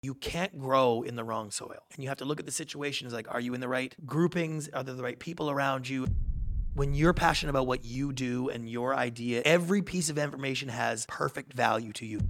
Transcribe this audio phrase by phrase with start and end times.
[0.00, 1.82] You can't grow in the wrong soil.
[1.92, 3.96] And you have to look at the situation as like, are you in the right
[4.06, 4.68] groupings?
[4.68, 6.06] Are there the right people around you?
[6.74, 11.04] When you're passionate about what you do and your idea, every piece of information has
[11.08, 12.20] perfect value to you.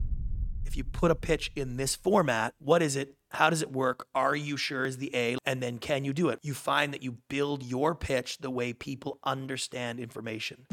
[0.65, 3.15] If you put a pitch in this format, what is it?
[3.33, 4.06] How does it work?
[4.14, 5.37] Are you sure is the A?
[5.44, 6.38] And then can you do it?
[6.42, 10.64] You find that you build your pitch the way people understand information.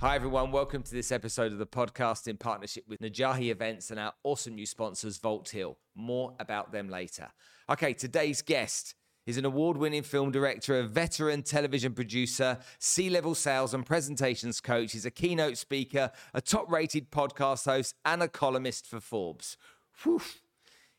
[0.00, 0.52] Hi, everyone.
[0.52, 4.54] Welcome to this episode of the podcast in partnership with Najahi Events and our awesome
[4.54, 5.78] new sponsors, Vault Hill.
[5.94, 7.28] More about them later.
[7.70, 13.34] Okay, today's guest is an award winning film director, a veteran television producer, C level
[13.34, 14.92] sales and presentations coach.
[14.92, 19.56] He's a keynote speaker, a top rated podcast host, and a columnist for Forbes.
[20.02, 20.20] Whew.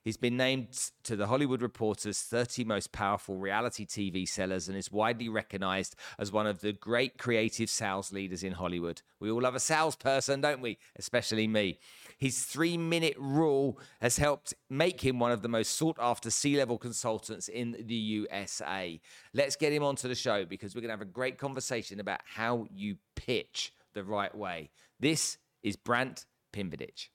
[0.08, 4.90] He's been named to the Hollywood Reporter's 30 most powerful reality TV sellers and is
[4.90, 9.02] widely recognized as one of the great creative sales leaders in Hollywood.
[9.20, 10.78] We all love a salesperson, don't we?
[10.96, 11.80] Especially me.
[12.18, 16.56] His three minute rule has helped make him one of the most sought after C
[16.56, 19.02] level consultants in the USA.
[19.34, 22.22] Let's get him onto the show because we're going to have a great conversation about
[22.24, 24.70] how you pitch the right way.
[25.02, 27.10] This is Brant Pinvidic.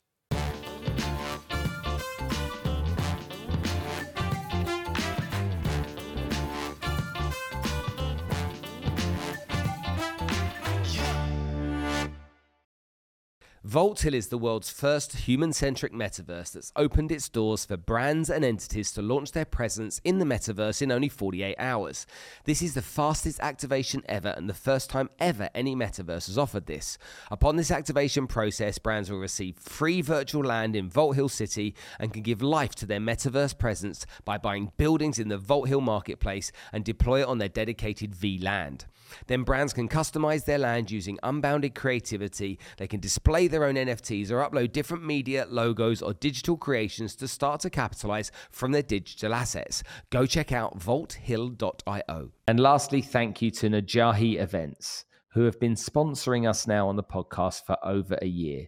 [13.65, 18.29] Vault Hill is the world's first human centric metaverse that's opened its doors for brands
[18.29, 22.05] and entities to launch their presence in the metaverse in only 48 hours.
[22.43, 26.67] This is the fastest activation ever and the first time ever any metaverse has offered
[26.67, 26.99] this.
[27.31, 32.13] Upon this activation process, brands will receive free virtual land in Vault Hill City and
[32.13, 36.51] can give life to their metaverse presence by buying buildings in the Vault Hill marketplace
[36.73, 38.87] and deploy it on their dedicated V land.
[39.27, 42.59] Then brands can customize their land using unbounded creativity.
[42.79, 47.29] They can display their own NFTs or upload different media, logos, or digital creations to
[47.29, 49.83] start to capitalize from their digital assets.
[50.11, 52.31] Go check out vaulthill.io.
[52.49, 55.05] And lastly, thank you to Najahi Events,
[55.35, 58.67] who have been sponsoring us now on the podcast for over a year.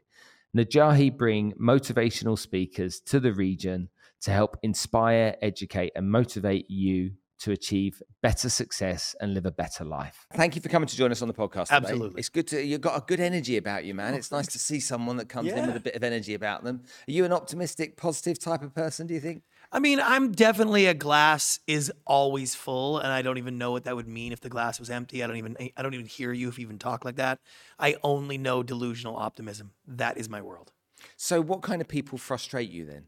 [0.56, 3.88] Najahi bring motivational speakers to the region
[4.20, 9.84] to help inspire, educate, and motivate you to achieve better success and live a better
[9.84, 10.26] life.
[10.34, 11.66] Thank you for coming to join us on the podcast.
[11.66, 11.76] Today.
[11.76, 12.18] Absolutely.
[12.18, 14.14] It's good to, you've got a good energy about you, man.
[14.14, 16.64] Oh, it's nice to see someone that comes in with a bit of energy about
[16.64, 16.82] them.
[17.08, 19.42] Are you an optimistic, positive type of person, do you think?
[19.72, 23.84] I mean, I'm definitely a glass is always full, and I don't even know what
[23.84, 25.24] that would mean if the glass was empty.
[25.24, 27.40] I don't even I don't even hear you if you even talk like that.
[27.78, 29.72] I only know delusional optimism.
[29.86, 30.72] That is my world.
[31.16, 33.06] So, what kind of people frustrate you then?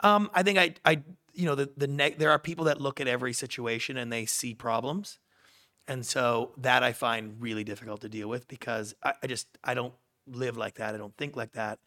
[0.00, 1.02] Um, I think I I
[1.36, 4.26] you know the the ne- there are people that look at every situation and they
[4.26, 5.18] see problems,
[5.86, 9.74] and so that I find really difficult to deal with because I, I just I
[9.74, 9.94] don't
[10.26, 10.94] live like that.
[10.94, 11.78] I don't think like that.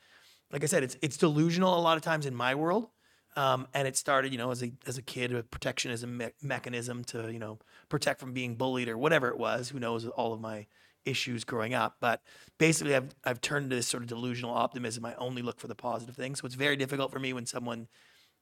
[0.51, 2.89] Like I said, it's it's delusional a lot of times in my world.
[3.35, 7.03] Um, and it started, you know, as a as a kid, a protectionism me- mechanism
[7.05, 9.69] to, you know, protect from being bullied or whatever it was.
[9.69, 10.65] Who knows all of my
[11.05, 11.97] issues growing up?
[12.01, 12.21] But
[12.57, 15.05] basically, I've I've turned to this sort of delusional optimism.
[15.05, 16.39] I only look for the positive things.
[16.39, 17.87] So it's very difficult for me when someone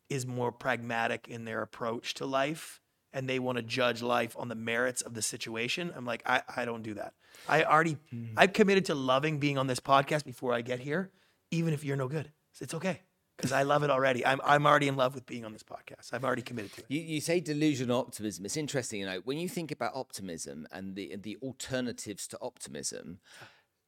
[0.10, 2.82] is more pragmatic in their approach to life
[3.14, 5.92] and they want to judge life on the merits of the situation.
[5.96, 7.14] I'm like, I, I don't do that.
[7.48, 8.26] I already hmm.
[8.36, 11.12] I've committed to loving being on this podcast before I get here,
[11.52, 12.32] even if you're no good.
[12.60, 13.02] It's okay
[13.38, 14.26] because I love it already.
[14.26, 16.14] I'm I'm already in love with being on this podcast.
[16.14, 16.88] I've already committed to it.
[16.90, 18.46] You, you say delusional optimism.
[18.46, 23.20] It's interesting, you know, when you think about optimism and the the alternatives to optimism,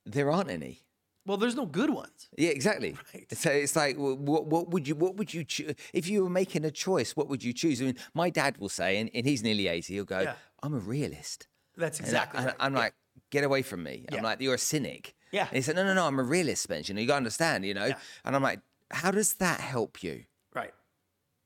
[0.05, 0.81] there aren't any.
[1.29, 2.27] Well, there's no good ones.
[2.35, 2.95] Yeah, exactly.
[3.13, 3.27] Right.
[3.37, 6.29] So it's like, wh- what what would you what would you choose if you were
[6.41, 7.15] making a choice?
[7.15, 7.79] What would you choose?
[7.81, 9.93] I mean, my dad will say, and, and he's nearly eighty.
[9.93, 10.33] He'll go, Yeah.
[10.63, 11.47] "I'm a realist."
[11.77, 12.55] That's And I- exactly and right.
[12.59, 12.79] I'm Yeah.
[12.79, 12.93] like,
[13.29, 14.17] "Get away from me!" Yeah.
[14.17, 15.45] I'm like, "You're a cynic." Yeah.
[15.49, 16.07] And he said, "No, no, no.
[16.07, 16.89] I'm a realist, Spence.
[16.89, 17.63] You know, you got to understand.
[17.63, 17.91] You know."
[18.25, 20.23] And I'm like, "How does that help you?"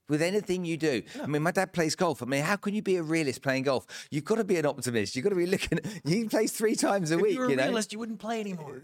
[0.09, 1.01] With anything you do.
[1.21, 2.21] I mean, my dad plays golf.
[2.21, 3.85] I mean, how can you be a realist playing golf?
[4.11, 5.15] You've got to be an optimist.
[5.15, 5.79] You've got to be looking.
[6.05, 7.33] He plays three times a If week.
[7.33, 8.81] you were a you know, realist, you wouldn't play anymore.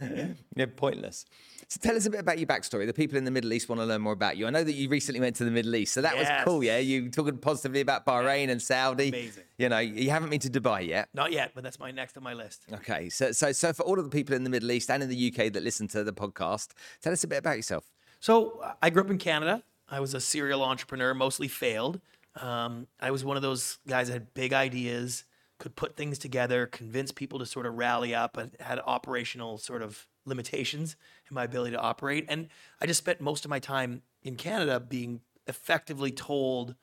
[0.00, 1.24] yeah, pointless.
[1.68, 2.86] So tell us a bit about your backstory.
[2.86, 4.46] The people in the Middle East want to learn more about you.
[4.46, 6.64] I know that you recently went to the Middle East, so that was cool.
[6.64, 9.08] Yeah, you talking positively about Bahrain and Saudi.
[9.10, 9.44] Amazing.
[9.56, 11.08] You know, you haven't been to Dubai yet.
[11.14, 12.64] Not yet, but that's my next on my list.
[12.72, 15.08] Okay, so so so for all of the people in the Middle East and in
[15.08, 16.68] the UK that listen to the podcast,
[17.00, 17.84] tell us a bit about yourself.
[18.18, 19.62] So I grew up in Canada.
[19.90, 22.00] I was a serial entrepreneur, mostly failed.
[22.40, 25.24] Um, I was one of those guys that had big ideas,
[25.58, 29.82] could put things together, convince people to sort of rally up, and had operational sort
[29.82, 30.96] of limitations
[31.28, 32.24] in my ability to operate.
[32.28, 32.48] And
[32.80, 36.76] I just spent most of my time in Canada being effectively told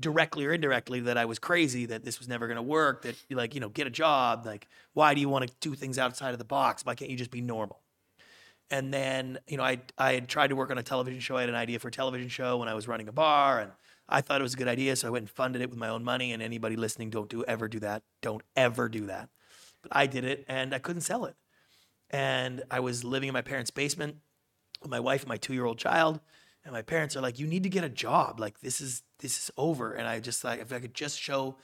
[0.00, 3.16] directly or indirectly that I was crazy, that this was never going to work, that
[3.30, 4.44] like, you know, get a job.
[4.44, 6.84] Like, why do you want to do things outside of the box?
[6.84, 7.80] Why can't you just be normal?
[8.70, 11.36] And then, you know, I I had tried to work on a television show.
[11.36, 13.72] I had an idea for a television show when I was running a bar, and
[14.08, 15.88] I thought it was a good idea, so I went and funded it with my
[15.88, 16.32] own money.
[16.32, 18.02] And anybody listening, don't do ever do that.
[18.20, 19.30] Don't ever do that.
[19.82, 21.36] But I did it, and I couldn't sell it.
[22.10, 24.16] And I was living in my parents' basement
[24.82, 26.20] with my wife and my two-year-old child.
[26.64, 28.38] And my parents are like, "You need to get a job.
[28.40, 31.56] Like this is this is over." And I just like if I could just show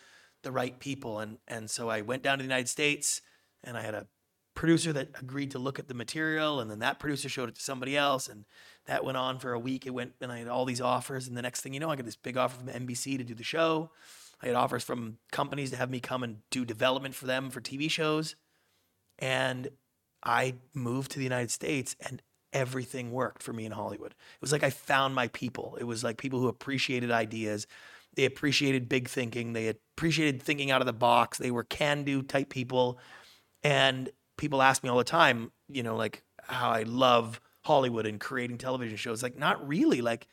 [0.43, 3.21] the right people, and and so I went down to the United States,
[3.63, 4.07] and I had a
[4.55, 7.63] producer that agreed to look at the material, and then that producer showed it to
[7.63, 8.45] somebody else, and
[8.87, 9.87] that went on for a week.
[9.87, 11.97] It went, and I had all these offers, and the next thing you know, I
[11.97, 13.91] got this big offer from NBC to do the show.
[14.43, 17.61] I had offers from companies to have me come and do development for them for
[17.61, 18.37] TV shows,
[19.19, 19.69] and
[20.23, 22.23] I moved to the United States, and
[22.53, 24.13] everything worked for me in Hollywood.
[24.13, 25.77] It was like I found my people.
[25.81, 27.67] It was like people who appreciated ideas.
[28.15, 29.53] They appreciated big thinking.
[29.53, 31.39] They appreciated thinking out of the box.
[31.39, 32.99] They were can do type people.
[33.65, 38.21] And people ask me all the time, you know, like how I love Hollywood and
[38.21, 39.23] creating television shows.
[39.23, 40.01] Like, not really.
[40.03, 40.27] Like,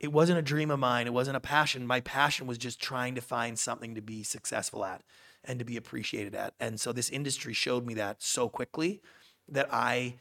[0.00, 1.06] it wasn't a dream of mine.
[1.06, 1.86] It wasn't a passion.
[1.86, 5.02] My passion was just trying to find something to be successful at
[5.44, 6.54] and to be appreciated at.
[6.58, 9.00] And so this industry showed me that so quickly
[9.48, 10.16] that I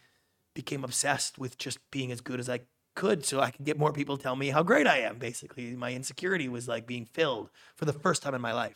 [0.53, 2.61] became obsessed with just being as good as I
[2.95, 5.17] could so I could get more people to tell me how great I am.
[5.17, 8.75] Basically, my insecurity was like being filled for the first time in my life.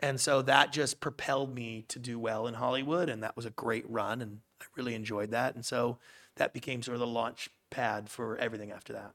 [0.00, 3.08] And so that just propelled me to do well in Hollywood.
[3.08, 4.20] And that was a great run.
[4.22, 5.54] And I really enjoyed that.
[5.54, 5.98] And so
[6.36, 9.12] that became sort of the launch pad for everything after that.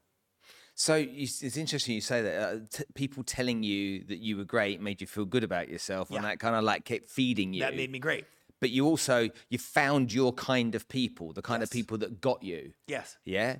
[0.77, 2.35] So it's interesting you say that.
[2.41, 6.09] Uh, t- people telling you that you were great made you feel good about yourself,
[6.11, 6.17] Yeah.
[6.17, 7.61] and that kind of like kept feeding you.
[7.61, 8.25] That made me great.
[8.59, 12.43] but you also you found your kind of people, the kind of people that got
[12.43, 12.73] you.
[12.87, 13.17] Yes.
[13.23, 13.57] Yeah.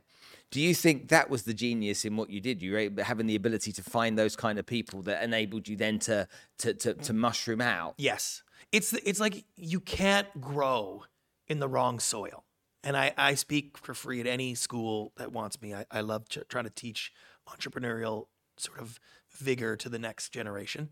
[0.52, 2.62] Do you think that was the genius in what you did?
[2.62, 5.76] You were able, having the ability to find those kind of people that enabled you
[5.76, 6.28] then to
[6.60, 7.96] to to, to mushroom out.
[7.98, 8.44] Yes.
[8.72, 11.04] It's it's like you can't grow
[11.48, 12.44] in the wrong soil.
[12.84, 15.74] And I, I speak for free at any school that wants me.
[15.74, 17.12] I, I love ch- trying to teach
[17.50, 18.28] entrepreneurial
[18.58, 19.00] sort of
[19.32, 20.90] vigor to the next generation.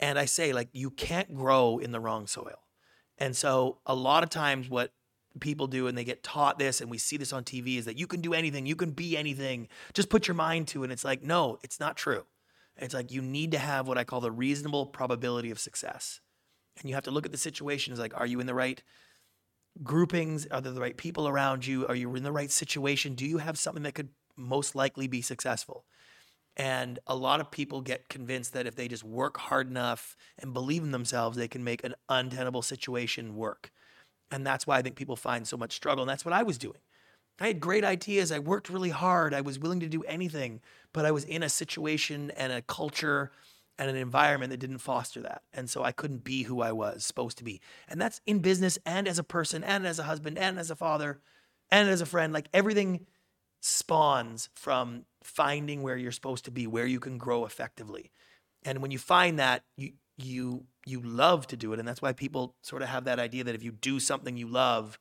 [0.00, 2.64] And I say, like, you can't grow in the wrong soil.
[3.18, 4.92] And so a lot of times, what
[5.40, 7.98] people do and they get taught this, and we see this on TV, is that
[7.98, 10.86] you can do anything, you can be anything, just put your mind to it.
[10.86, 12.24] And it's like, no, it's not true.
[12.76, 16.20] It's like you need to have what I call the reasonable probability of success.
[16.80, 18.82] And you have to look at the situation as like, are you in the right
[19.82, 20.46] groupings?
[20.46, 21.86] Are there the right people around you?
[21.86, 23.14] Are you in the right situation?
[23.14, 25.84] Do you have something that could most likely be successful?
[26.56, 30.52] And a lot of people get convinced that if they just work hard enough and
[30.52, 33.72] believe in themselves, they can make an untenable situation work.
[34.30, 36.02] And that's why I think people find so much struggle.
[36.02, 36.78] And that's what I was doing.
[37.40, 38.30] I had great ideas.
[38.30, 39.34] I worked really hard.
[39.34, 40.60] I was willing to do anything,
[40.92, 43.32] but I was in a situation and a culture
[43.76, 45.42] and an environment that didn't foster that.
[45.52, 47.60] And so I couldn't be who I was supposed to be.
[47.88, 50.76] And that's in business and as a person and as a husband and as a
[50.76, 51.20] father
[51.70, 52.32] and as a friend.
[52.32, 53.06] Like everything
[53.60, 58.12] spawns from finding where you're supposed to be, where you can grow effectively.
[58.62, 61.78] And when you find that, you you you love to do it.
[61.78, 64.48] And that's why people sort of have that idea that if you do something you
[64.48, 64.98] love,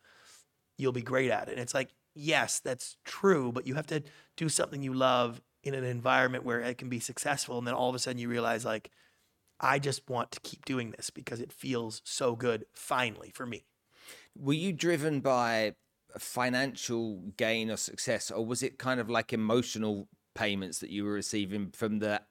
[0.77, 1.54] you'll be great at it.
[1.54, 4.04] And it's like, yes, that's true, but you have to
[4.38, 7.57] do something you love in an environment where it can be successful.
[7.57, 8.92] And then all of a sudden you realize, like,
[9.60, 13.66] I just want to keep doing this because it feels so good finally for me.
[14.36, 15.75] Were you driven by
[16.18, 21.13] financial gain or success, or was it kind of like emotional payments that you were
[21.13, 22.21] receiving from the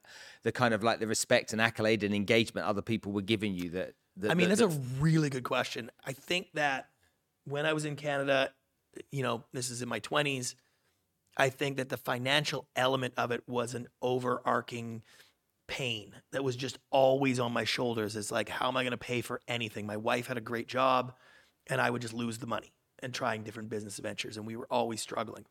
[0.43, 3.69] the kind of like the respect and accolade and engagement other people were giving you?
[3.71, 5.89] That, that I mean, that- that's that- a really good question.
[6.05, 6.89] I think that
[7.45, 8.51] when I was in Canada,
[9.11, 10.55] you know, this is in my 20s,
[11.37, 15.01] I think that the financial element of it was an overarching
[15.67, 18.15] pain that was just always on my shoulders.
[18.15, 19.85] It's like, how am I going to pay for anything?
[19.87, 21.13] My wife had a great job,
[21.67, 24.67] and I would just lose the money and trying different business ventures, and we were
[24.69, 25.45] always struggling.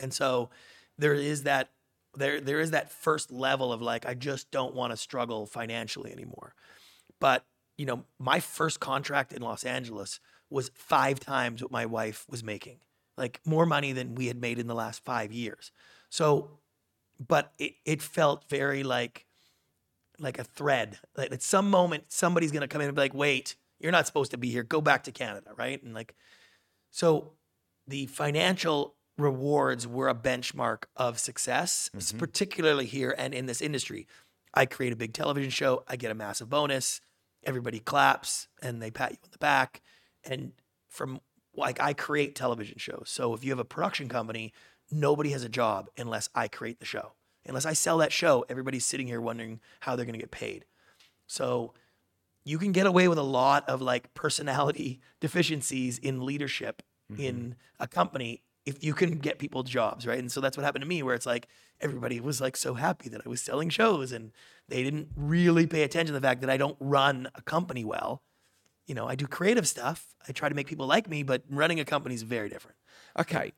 [0.00, 0.50] And so
[0.98, 1.70] there is that
[2.16, 6.12] there there is that first level of like I just don't want to struggle financially
[6.12, 6.54] anymore.
[7.20, 7.44] But,
[7.76, 10.20] you know, my first contract in Los Angeles
[10.50, 12.78] was 5 times what my wife was making.
[13.16, 15.72] Like more money than we had made in the last 5 years.
[16.10, 16.58] So
[17.28, 19.26] but it it felt very like
[20.18, 20.98] like a thread.
[21.16, 24.30] Like at some moment somebody's to come in and be like, "Wait, you're not supposed
[24.32, 24.62] to be here.
[24.62, 25.82] Go back to Canada," right?
[25.82, 26.14] And like
[26.90, 27.32] so
[27.86, 32.18] the financial rewards were a benchmark of success, s- mm-hmm.
[32.18, 34.06] particularly here and in this industry.
[34.52, 37.00] I create a big television show, I get a massive bonus,
[37.44, 39.82] everybody claps and they pat you on the back.
[40.24, 40.52] And
[40.88, 41.20] from
[41.56, 43.04] like I create television shows.
[43.06, 44.52] So if you have a production company,
[44.90, 47.12] nobody has a job unless I create the show.
[47.46, 50.64] Unless I sell that show, everybody's sitting here wondering how they're going to get paid.
[51.26, 51.74] So
[52.44, 56.82] you can get away with a lot of like personality deficiencies in leadership
[57.18, 57.52] in mm-hmm.
[57.80, 60.18] a company if you can get people jobs, right?
[60.18, 61.48] And so that's what happened to me, where it's like
[61.80, 64.32] everybody was like so happy that I was selling shows, and
[64.68, 68.22] they didn't really pay attention to the fact that I don't run a company well.
[68.86, 70.14] You know, I do creative stuff.
[70.28, 72.76] I try to make people like me, but running a company is very different.
[73.18, 73.52] Okay.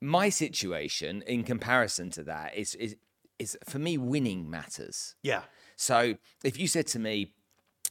[0.00, 2.96] My situation in comparison to that is is
[3.38, 5.16] is for me winning matters.
[5.22, 5.42] Yeah.
[5.76, 7.32] So if you said to me,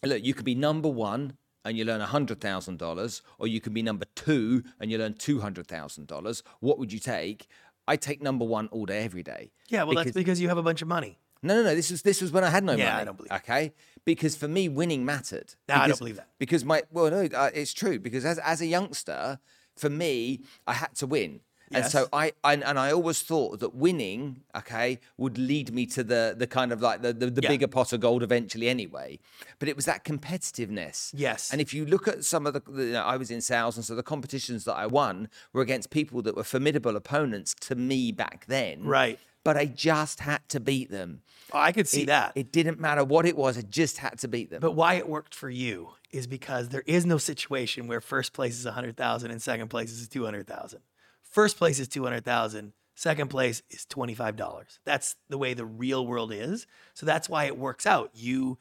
[0.04, 1.34] look, you could be number one
[1.66, 6.80] and you learn $100,000, or you can be number two and you learn $200,000, what
[6.80, 7.48] would you take?
[7.88, 9.52] I take number one all day, every day.
[9.68, 11.20] Yeah, well, that's Because- because you have a bunch of money.
[11.42, 11.74] No, no, no.
[11.76, 12.82] This was this was when I had no money.
[12.84, 13.72] Yeah, I don't believe Okay,
[14.04, 15.56] because for me, winning mattered.
[15.70, 16.28] No, I don't believe that.
[16.38, 17.98] Because my well, no, uh, it's true.
[17.98, 19.40] Because as as a youngster,
[19.74, 21.40] for me, I had to win.
[21.72, 26.04] And so I, I and I always thought that winning, okay, would lead me to
[26.04, 27.50] the the kind of like the the, the Yeah.
[27.50, 29.20] bigger pot of gold eventually anyway.
[29.60, 31.12] But it was that competitiveness.
[31.16, 31.52] Yes.
[31.52, 33.76] And if you look at some of the, the you know, I was in sales,
[33.78, 37.76] and so the competitions that I won were against people that were formidable opponents to
[37.76, 38.84] me back then.
[38.84, 39.20] Right.
[39.44, 41.22] But I just had to beat them.
[41.54, 42.34] Oh, I could see It- that.
[42.36, 43.58] It didn't matter what it was.
[43.58, 44.60] I just had to beat them.
[44.60, 48.60] But why it worked for you is because there is no situation where first place
[48.60, 50.82] is 100,000 and second place is 200,000.
[51.30, 54.80] First place is 200,000, second place is $25.
[54.84, 56.68] That's the way the real world is.
[56.94, 58.12] So that's why it works out.
[58.14, 58.58] You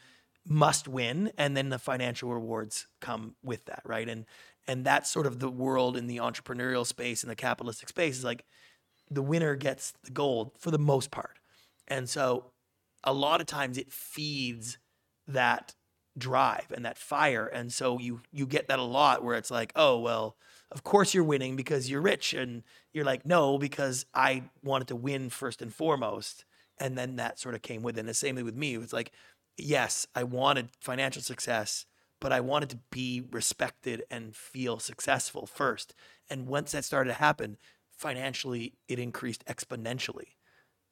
[0.47, 4.09] must win and then the financial rewards come with that, right?
[4.09, 4.25] And
[4.67, 8.25] and that's sort of the world in the entrepreneurial space and the capitalistic space is
[8.25, 8.45] like
[9.11, 11.39] the winner gets the gold for the most part.
[11.87, 12.53] And so
[13.03, 14.79] a lot of times it feeds
[15.27, 15.75] that
[16.17, 19.73] drive and that fire and so you you get that a lot where it's like
[19.77, 20.37] oh well
[20.71, 22.35] of course you're winning because you're rich.
[22.35, 26.45] And you're like no because i wanted to win first and foremost.
[26.79, 28.01] And then that sort of came with it.
[28.01, 28.75] And the same thing with me.
[28.75, 29.13] It was like
[29.61, 31.85] yes i wanted financial success
[32.21, 35.95] but i wanted to be respected and feel successful first.
[36.31, 37.57] And once that started to happen
[37.91, 40.35] financially it increased exponentially.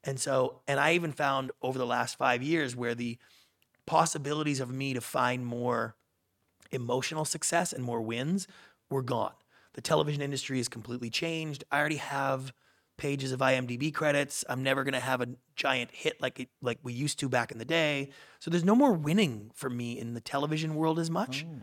[0.03, 3.17] And so, and I even found over the last five years where the
[3.85, 5.95] possibilities of me to find more
[6.71, 8.47] emotional success and more wins
[8.89, 9.33] were gone.
[9.77, 11.63] The television industry has completely changed.
[11.71, 12.51] I already have
[12.97, 14.43] pages of IMDb credits.
[14.49, 17.51] I'm never going to have a giant hit like it, like we used to back
[17.51, 18.09] in the day.
[18.39, 21.43] So there's no more winning for me in the television world as much.
[21.43, 21.59] Hmm.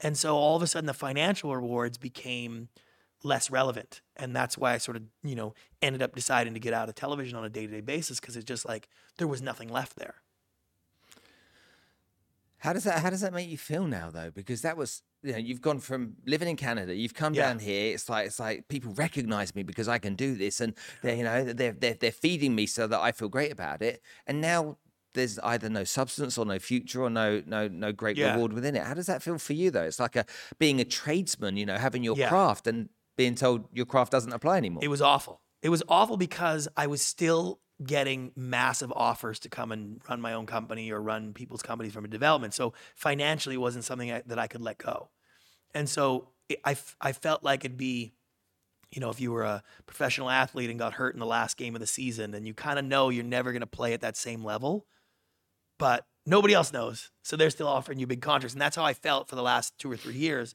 [0.00, 2.68] And so all of a sudden the financial rewards became
[3.24, 4.02] less relevant.
[4.16, 6.94] And that's why I sort of, you know, ended up deciding to get out of
[6.94, 10.16] television on a day-to-day basis because it's just like there was nothing left there.
[12.58, 14.30] How does that How does that make you feel now, though?
[14.30, 17.48] Because that was you know you've gone from living in Canada, you've come Yeah.
[17.48, 17.92] down here.
[17.94, 21.24] It's like it's like people recognize me because I can do this, and they you
[21.24, 24.02] know they're they're they're feeding me so that I feel great about it.
[24.26, 24.78] And now
[25.14, 28.32] there's either no substance or no future or no no no great Yeah.
[28.32, 28.82] reward within it.
[28.84, 29.84] How does that feel for you though?
[29.84, 30.24] It's like a
[30.58, 32.28] being a tradesman, you know, having your Yeah.
[32.28, 34.84] craft and being told your craft doesn't apply anymore.
[34.84, 35.40] It was awful.
[35.62, 40.32] It was awful because I was still getting massive offers to come and run my
[40.34, 42.54] own company or run people's companies from a development.
[42.54, 45.08] So financially, it wasn't something I, that I could let go.
[45.76, 46.28] And so
[46.64, 48.14] I, I, felt like it'd be,
[48.90, 51.74] you know, if you were a professional athlete and got hurt in the last game
[51.74, 54.16] of the season, and you kind of know you're never going to play at that
[54.16, 54.86] same level,
[55.78, 57.10] but nobody else knows.
[57.22, 58.54] So they're still offering you big contracts.
[58.54, 60.54] And that's how I felt for the last two or three years,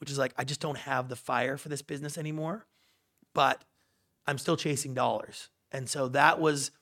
[0.00, 2.66] which is like, I just don't have the fire for this business anymore.
[3.34, 3.64] But
[4.26, 5.48] I'm still chasing dollars.
[5.72, 6.72] And so that was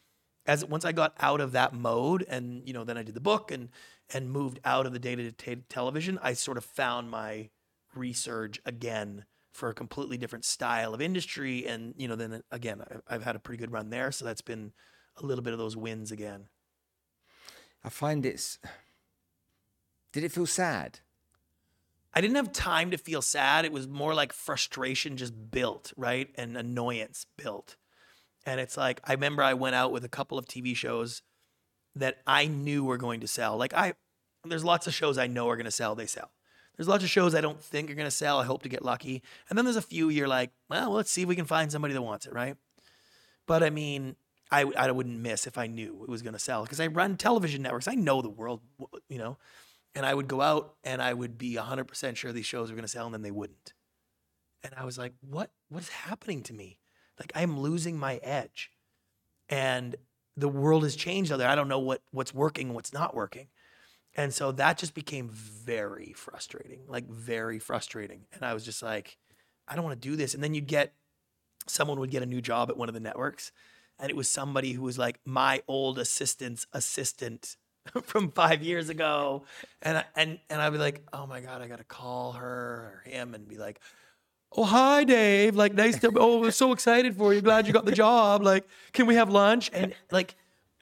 [0.45, 3.21] as once I got out of that mode and you know then I did the
[3.21, 3.69] book and
[4.13, 7.51] and moved out of the day-to-day television, I sort of found my
[7.97, 13.25] resurge again for a completely different style of industry and you know then again I've
[13.25, 14.73] had a pretty good run there so that's been
[15.23, 16.49] a little bit of those wins again.
[17.85, 18.59] I find it's.
[20.13, 21.01] Did it feel sad?
[22.15, 23.65] I didn't have time to feel sad.
[23.65, 26.29] It was more like frustration just built, right?
[26.37, 27.77] And annoyance built.
[28.47, 31.21] And it's like, I remember I went out with a couple of TV shows
[31.95, 33.57] that I knew were going to sell.
[33.57, 33.95] Like, I,
[34.45, 36.31] there's lots of shows I know are going to sell, they sell.
[36.77, 38.39] There's lots of shows I don't think are going to sell.
[38.39, 39.23] I hope to get lucky.
[39.49, 41.95] And then there's a few you're like, well, let's see if we can find somebody
[41.95, 42.57] that wants it, right?
[43.47, 44.17] But I mean,
[44.51, 47.17] I, I wouldn't miss if I knew it was going to sell because I run
[47.17, 47.89] television networks.
[47.89, 48.61] I know the world,
[49.09, 49.39] you know,
[49.95, 52.85] and I would go out and I would be 100% sure these shows were going
[52.85, 53.73] to sell and then they wouldn't.
[54.63, 56.79] And I was like, what what is happening to me?
[57.19, 58.71] Like I'm losing my edge.
[59.49, 59.97] And
[60.37, 61.49] the world has changed out there.
[61.49, 63.49] I don't know what what's working and what's not working.
[64.17, 68.23] And so that just became very frustrating, like very frustrating.
[68.33, 69.19] And I was just like,
[69.69, 70.35] I don't want to do this.
[70.35, 70.95] And then you'd get
[71.69, 73.53] someone would get a new job at one of the networks
[73.99, 77.57] and it was somebody who was like my old assistant's assistant
[78.03, 79.45] from five years ago,
[79.83, 83.03] and I, and and I'd be like, oh my god, I gotta call her or
[83.07, 83.81] him and be like,
[84.53, 87.85] oh hi Dave, like nice to oh we're so excited for you, glad you got
[87.85, 88.43] the job.
[88.43, 89.71] Like, can we have lunch?
[89.73, 90.35] And like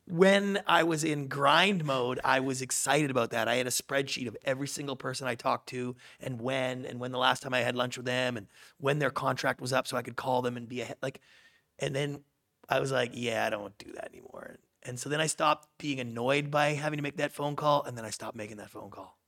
[0.06, 3.48] when I was in grind mode, I was excited about that.
[3.48, 7.10] I had a spreadsheet of every single person I talked to and when and when
[7.10, 8.46] the last time I had lunch with them and
[8.78, 11.20] when their contract was up so I could call them and be a, like
[11.78, 12.20] and then
[12.68, 14.56] I was like, yeah, I don't do that anymore.
[14.82, 17.96] And so then I stopped being annoyed by having to make that phone call and
[17.96, 19.18] then I stopped making that phone call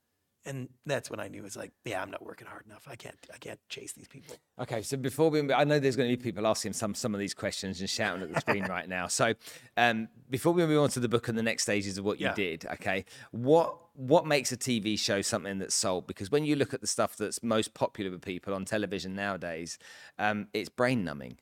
[0.47, 2.87] and that's when I knew it's like, yeah, I'm not working hard enough.
[2.89, 4.35] I can't, I can't chase these people.
[4.59, 7.19] Okay, so before we, I know there's going to be people asking some some of
[7.19, 9.07] these questions and shouting at the screen right now.
[9.07, 9.33] So,
[9.75, 12.27] um, before we move on to the book and the next stages of what you
[12.27, 12.33] Yeah.
[12.33, 16.07] did, okay, what what makes a TV show something that's sold?
[16.07, 19.77] Because when you look at the stuff that's most popular with people on television nowadays,
[20.17, 21.37] um, it's brain numbing.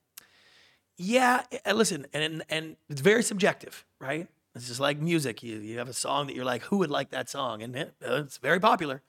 [0.98, 4.28] Yeah, uh, listen, and and it's very subjective, right?
[4.56, 5.44] It's just like music.
[5.44, 7.62] You you have a song that you're like, who would like that song?
[7.62, 9.02] And it, uh, it's very popular.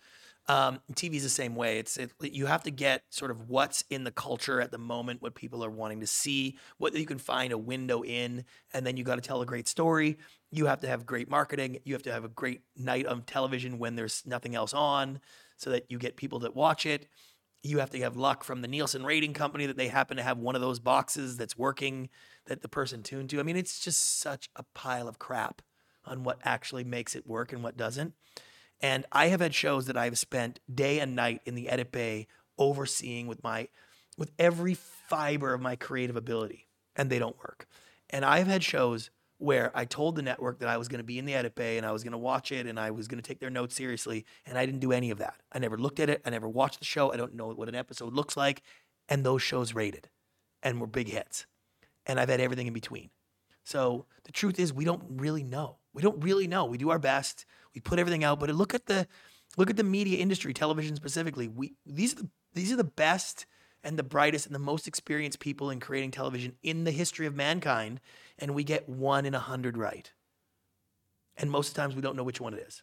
[0.49, 1.79] Um, is the same way.
[1.79, 5.21] It's it, you have to get sort of what's in the culture at the moment,
[5.21, 8.97] what people are wanting to see, what you can find a window in, and then
[8.97, 10.19] you got to tell a great story.
[10.53, 11.79] You have to have great marketing.
[11.85, 15.21] You have to have a great night of television when there's nothing else on,
[15.57, 17.09] so that you get people that watch it
[17.63, 20.39] you have to have luck from the Nielsen rating company that they happen to have
[20.39, 22.09] one of those boxes that's working
[22.47, 23.41] that the person tuned to.
[23.41, 25.63] I mean, it's just such a pile of crap
[26.05, 28.15] on what actually makes it work and what doesn't.
[28.81, 32.29] And I have had shows that I've spent day and night in the edit bay
[32.59, 33.69] overseeing with my
[34.19, 37.67] with every fiber of my creative ability and they don't work.
[38.09, 41.19] And I've had shows where I told the network that I was going to be
[41.19, 43.21] in the edit bay and I was going to watch it and I was going
[43.21, 45.40] to take their notes seriously and I didn't do any of that.
[45.52, 47.75] I never looked at it, I never watched the show, I don't know what an
[47.75, 48.62] episode looks like
[49.09, 50.09] and those shows rated
[50.62, 51.47] and were big hits.
[52.07, 53.11] And I've had everything in between.
[53.64, 55.78] So the truth is we don't really know.
[55.93, 56.64] We don't really know.
[56.66, 57.47] We do our best.
[57.75, 59.09] We put everything out, but look at the
[59.57, 61.49] look at the media industry, television specifically.
[61.49, 63.47] We these are the these are the best
[63.87, 67.37] and the brightest and the most experienced people in creating television in the history of
[67.37, 68.00] mankind,
[68.37, 70.11] and we get one in a hundred right.
[71.37, 72.83] And most of the times we don't know which one it is.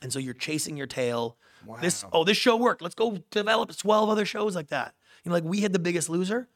[0.00, 1.36] And so you're chasing your tail.
[1.80, 2.80] This oh, this show worked.
[2.80, 4.94] Let's go develop 12 other shows like that.
[5.24, 6.48] You know, like we had the biggest loser,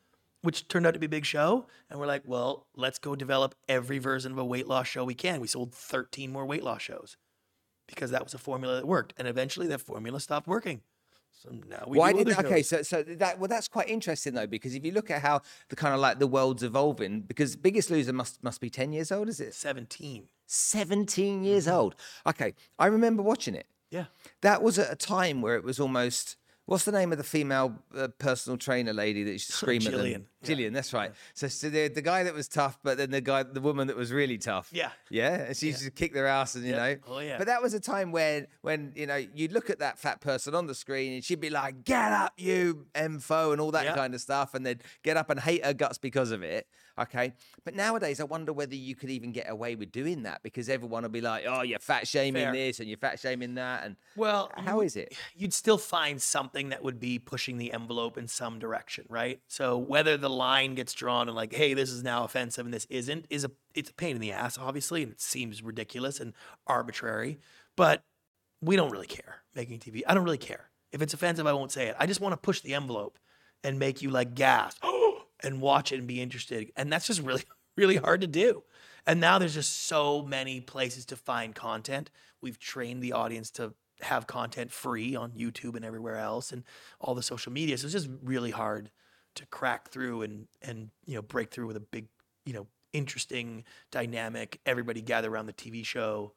[0.43, 1.67] which turned out to be a big show.
[1.91, 5.15] And we're like, well, let's go develop every version of a weight loss show we
[5.15, 5.41] can.
[5.41, 7.17] We sold 13 more weight loss shows
[7.89, 9.15] because that was a formula that worked.
[9.17, 10.83] And eventually that formula stopped working.
[11.69, 12.63] Now we Why did other okay?
[12.63, 15.77] So so that well, that's quite interesting though, because if you look at how the
[15.77, 19.29] kind of like the world's evolving, because Biggest Loser must must be ten years old,
[19.29, 19.55] is it?
[19.55, 20.29] 17.
[20.47, 21.45] 17 Mm-hmm.
[21.45, 21.95] years old.
[22.27, 23.67] Okay, I remember watching it.
[23.91, 24.07] Yeah.
[24.41, 26.37] That was at a time where it was almost.
[26.67, 29.93] What's the name of the female uh, personal trainer lady that used to scream at
[29.93, 30.01] them?
[30.01, 30.25] Jillian.
[30.43, 30.49] Yeah.
[30.55, 31.13] Jillian, that's right.
[31.35, 33.97] So, so the, the guy that was tough, but then the guy, the woman that
[33.97, 34.71] was really tough.
[34.73, 34.89] Yeah.
[35.11, 36.97] Yeah, and she used to kick their ass, and you know.
[37.07, 37.37] Oh, yeah.
[37.37, 40.55] But that was a time when, when you know, you'd look at that fat person
[40.55, 43.95] on the screen, and she'd be like, "Get up, you MFO, and all that Yeah.
[43.95, 46.67] kind of stuff, and they'd get up and hate her guts because of it.
[46.97, 50.69] Okay, but nowadays, I wonder whether you could even get away with doing that because
[50.69, 52.53] everyone will be like, "Oh, you're fat shaming Fair.
[52.53, 55.19] this and you're fat shaming that," and Well, how is it?
[55.35, 59.41] you'd still find something that would be pushing the envelope in some direction, right?
[59.49, 62.87] So whether the line gets drawn and like, hey, this is now offensive and this
[62.91, 66.33] isn't, is a it's a pain in the ass, obviously, and it seems ridiculous and
[66.67, 67.41] arbitrary.
[67.77, 68.05] But
[68.61, 70.03] we don't really care making TV.
[70.07, 70.71] I don't really care.
[70.93, 71.97] If it's offensive, I won't say it.
[71.99, 73.19] I just want to push the envelope
[73.65, 74.79] and make you like gasp
[75.45, 76.73] and watch it and be interested.
[76.77, 77.45] And that's just really,
[77.77, 78.65] really hard to do.
[79.07, 82.11] And now there's just so many places to find content.
[82.41, 86.65] We've trained the audience to have content free on YouTube and everywhere else and
[87.01, 87.79] all the social media.
[87.79, 88.91] So it's just really hard
[89.37, 92.07] to crack through and and you know break through with a big,
[92.47, 96.33] you know, interesting, dynamic, everybody gather around the TV show,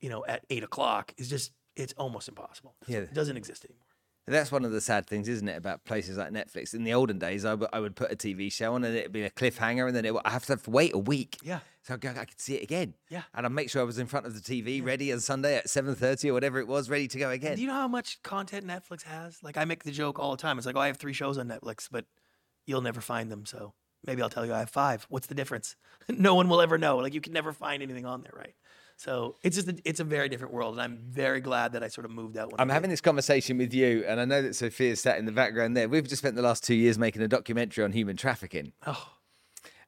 [0.00, 2.74] you know, at eight o'clock is just it's almost impossible.
[2.86, 2.98] Yeah.
[2.98, 3.87] It doesn't exist anymore.
[4.30, 6.74] That's one of the sad things, isn't it, about places like Netflix?
[6.74, 9.12] In the olden days, I would- I would put a TV show on and it'd
[9.12, 11.38] be a cliffhanger, and then it, would- I have to, have to wait a week.
[11.42, 11.60] Yeah.
[11.82, 12.94] So I, go- I could see it again.
[13.08, 13.22] Yeah.
[13.34, 15.70] And I'd make sure I was in front of the TV, ready on Sunday at
[15.70, 17.56] seven thirty or whatever it was, ready to go again.
[17.56, 19.42] Do you know how much content Netflix has?
[19.42, 20.58] Like I make the joke all the time.
[20.58, 22.04] It's like, oh, I have three shows on Netflix, but
[22.66, 23.46] you'll never find them.
[23.46, 23.72] So
[24.06, 25.06] maybe I'll tell you I have five.
[25.08, 25.76] What's the difference?
[26.10, 26.98] no one will ever know.
[26.98, 28.54] Like you can never find anything on there, right?
[28.98, 31.88] So it's just a, it's a very different world, and I'm very glad that I
[31.88, 32.52] sort of moved out.
[32.58, 35.76] I'm having this conversation with you, and I know that Sophia's sat in the background
[35.76, 35.88] there.
[35.88, 38.72] We've just spent the last two years making a documentary on human trafficking.
[38.88, 39.12] Oh,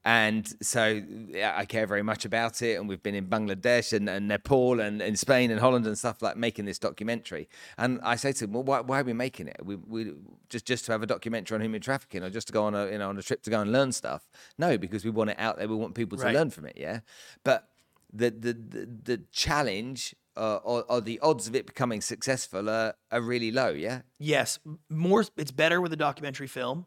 [0.05, 2.79] And so yeah, I care very much about it.
[2.79, 6.23] And we've been in Bangladesh and, and Nepal and in Spain and Holland and stuff
[6.23, 7.49] like making this documentary.
[7.77, 9.61] And I say to them, well, why, why are we making it?
[9.63, 10.13] We, we
[10.49, 12.87] just just to have a documentary on human trafficking or just to go on a
[12.91, 14.31] you know on a trip to go and learn stuff?
[14.57, 15.69] No, because we want it out there.
[15.69, 16.35] We want people to Right.
[16.35, 16.75] learn from it.
[16.79, 17.01] Yeah,
[17.45, 17.69] but
[18.13, 22.95] the the the, the challenge uh, or, or the odds of it becoming successful are,
[23.11, 23.71] are really low.
[23.71, 24.03] Yeah.
[24.19, 25.25] Yes, more.
[25.37, 26.87] It's better with a documentary film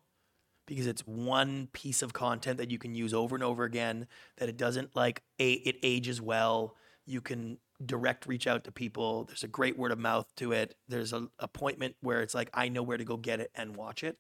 [0.66, 4.08] because it's one piece of content that you can use over and over again.
[4.38, 6.76] That it doesn't like a, it ages well.
[7.06, 9.26] You can direct reach out to people.
[9.26, 10.76] There's a great word of mouth to it.
[10.88, 14.04] There's a appointment where it's like I know where to go get it and watch
[14.04, 14.18] it.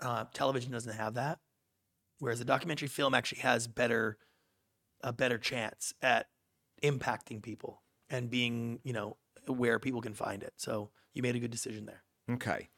[0.00, 1.38] Uh, television doesn't have that,
[2.18, 4.16] whereas a documentary film actually has better
[5.02, 6.26] a better chance at
[6.82, 10.54] impacting people and being you know where people can find it.
[10.56, 12.02] So you made a good decision there.
[12.30, 12.68] Okay.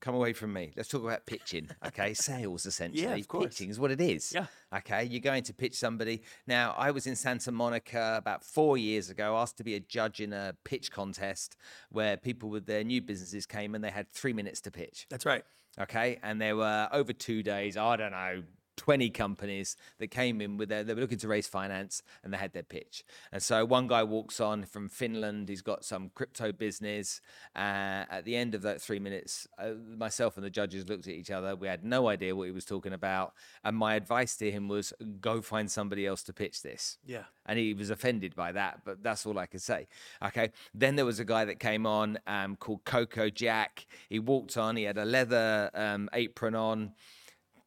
[0.00, 0.72] Come away from me.
[0.76, 1.68] Let's talk about pitching.
[1.84, 2.14] Okay.
[2.14, 3.02] Sales, essentially.
[3.02, 3.46] Yeah, of course.
[3.46, 4.32] Pitching is what it is.
[4.32, 4.46] Yeah.
[4.74, 5.04] Okay.
[5.04, 6.22] You're going to pitch somebody.
[6.46, 10.20] Now, I was in Santa Monica about four years ago, asked to be a judge
[10.20, 11.56] in a pitch contest
[11.90, 15.06] where people with their new businesses came and they had three minutes to pitch.
[15.10, 15.42] That's right.
[15.80, 16.18] Okay.
[16.22, 18.42] And there were over two days, I don't know,
[18.78, 22.38] 20 companies that came in with their, they were looking to raise finance and they
[22.38, 23.04] had their pitch.
[23.32, 27.20] And so one guy walks on from Finland, he's got some crypto business.
[27.54, 31.12] Uh, at the end of that three minutes, uh, myself and the judges looked at
[31.14, 31.54] each other.
[31.56, 33.34] We had no idea what he was talking about.
[33.64, 37.24] And my advice to him was go find somebody else to pitch this Yeah.
[37.46, 39.88] and he was offended by that, but that's all I could say.
[40.24, 40.50] Okay.
[40.72, 43.86] Then there was a guy that came on um, called Coco Jack.
[44.08, 46.92] He walked on, he had a leather um, apron on,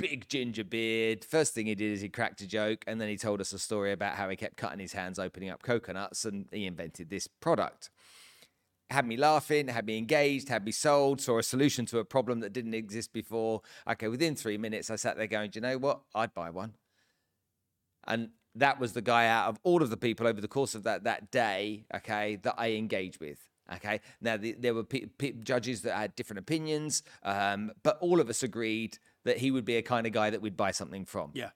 [0.02, 1.24] big ginger beard.
[1.24, 3.60] First thing he did is he cracked a joke, and then he told us a
[3.60, 7.28] story about how he kept cutting his hands opening up coconuts, and he invented this
[7.28, 7.90] product.
[8.90, 12.42] Had me laughing, had me engaged, had me sold, saw a solution to a problem
[12.42, 13.62] that didn't exist before.
[13.88, 16.02] Okay, within three minutes, I sat there going, Do you know what?
[16.14, 16.74] I'd buy one.
[18.06, 20.84] And that was the guy out of all of the people over the course of
[20.84, 23.40] that that day, okay, that I engaged with.
[23.76, 28.20] Okay, now the, there were pe- pe- judges that had different opinions, um, but all
[28.20, 31.06] of us agreed that he would be a kind of guy that we'd buy something
[31.06, 31.32] from.
[31.34, 31.50] Yeah.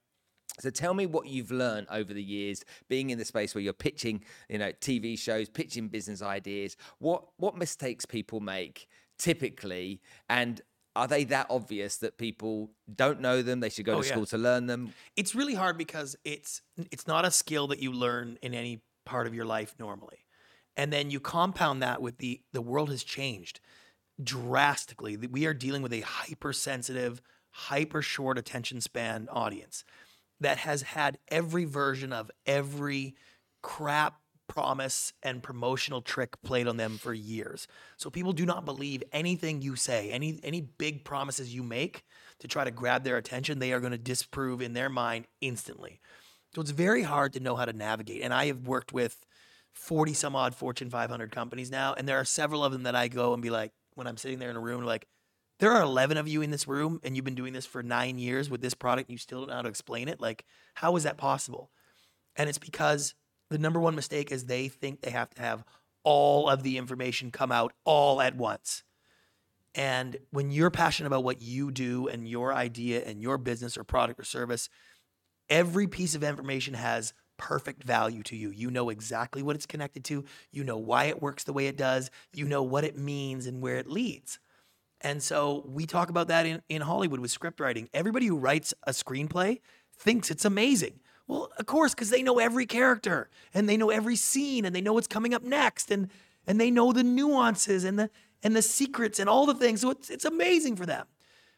[0.60, 3.74] So tell me what you've learned over the years being in the space where you're
[3.74, 6.78] pitching, you know, TV shows, pitching business ideas.
[7.00, 8.88] What what mistakes people make
[9.20, 10.62] typically, and
[10.96, 13.60] are they that obvious that people don't know them?
[13.60, 14.14] They should go Oh, to yeah.
[14.14, 14.94] school to learn them.
[15.18, 19.28] It's really hard because it's it's not a skill that you learn in any part
[19.28, 20.20] of your life normally.
[20.78, 23.60] And then you compound that with the the world has changed
[24.24, 25.18] drastically.
[25.18, 27.22] We are dealing with a hypersensitive,
[27.56, 29.86] hyper short attention span audience
[30.42, 33.16] that has had every version of every
[33.62, 37.68] crap promise and promotional trick played on them for years.
[37.98, 42.04] So people do not believe anything you say, any any big promises you make
[42.40, 46.02] to try to grab their attention, they are going to disprove in their mind instantly.
[46.54, 48.22] So it's very hard to know how to navigate.
[48.22, 49.26] And I have worked with
[49.74, 53.08] 40 some odd Fortune 500 companies now, and there are several of them that I
[53.08, 55.08] go and be like, when I'm sitting there in a room, like,
[55.60, 58.18] there are 11 of you in this room, and you've been doing this for nine
[58.18, 60.20] years with this product, and you still don't know how to explain it.
[60.20, 61.72] Like, how is that possible?
[62.36, 63.16] And it's because
[63.50, 65.64] the number one mistake is they think they have to have
[66.04, 68.84] all of the information come out all at once.
[69.74, 73.84] And when you're passionate about what you do and your idea and your business or
[73.84, 74.70] product or service,
[75.50, 78.50] every piece of information has perfect value to you.
[78.50, 81.76] You know exactly what it's connected to, you know why it works the way it
[81.76, 84.40] does, you know what it means and where it leads.
[85.02, 87.90] And so we talk about that in, in Hollywood with script writing.
[87.94, 89.60] Everybody who writes a screenplay
[89.98, 91.00] thinks it's amazing.
[91.28, 94.82] Well, of course, because they know every character and they know every scene and they
[94.82, 96.10] know what's coming up next and
[96.48, 98.10] and they know the nuances and the
[98.44, 99.82] and the secrets and all the things.
[99.82, 101.08] So it's it's amazing for them.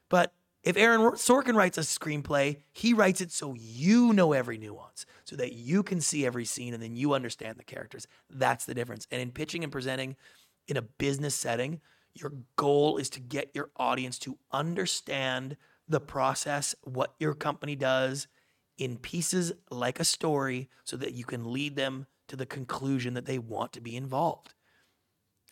[0.10, 5.06] But if Aaron Sorkin writes a screenplay, he writes it so you know every nuance,
[5.26, 8.08] so that you can see every scene and then you understand the characters.
[8.30, 9.08] That's the difference.
[9.12, 10.16] And in pitching and presenting
[10.68, 11.82] in a business setting,
[12.20, 18.28] your goal is to get your audience to understand the process, what your company does
[18.78, 23.26] in pieces like a story, so that you can lead them to the conclusion that
[23.26, 24.54] they want to be involved.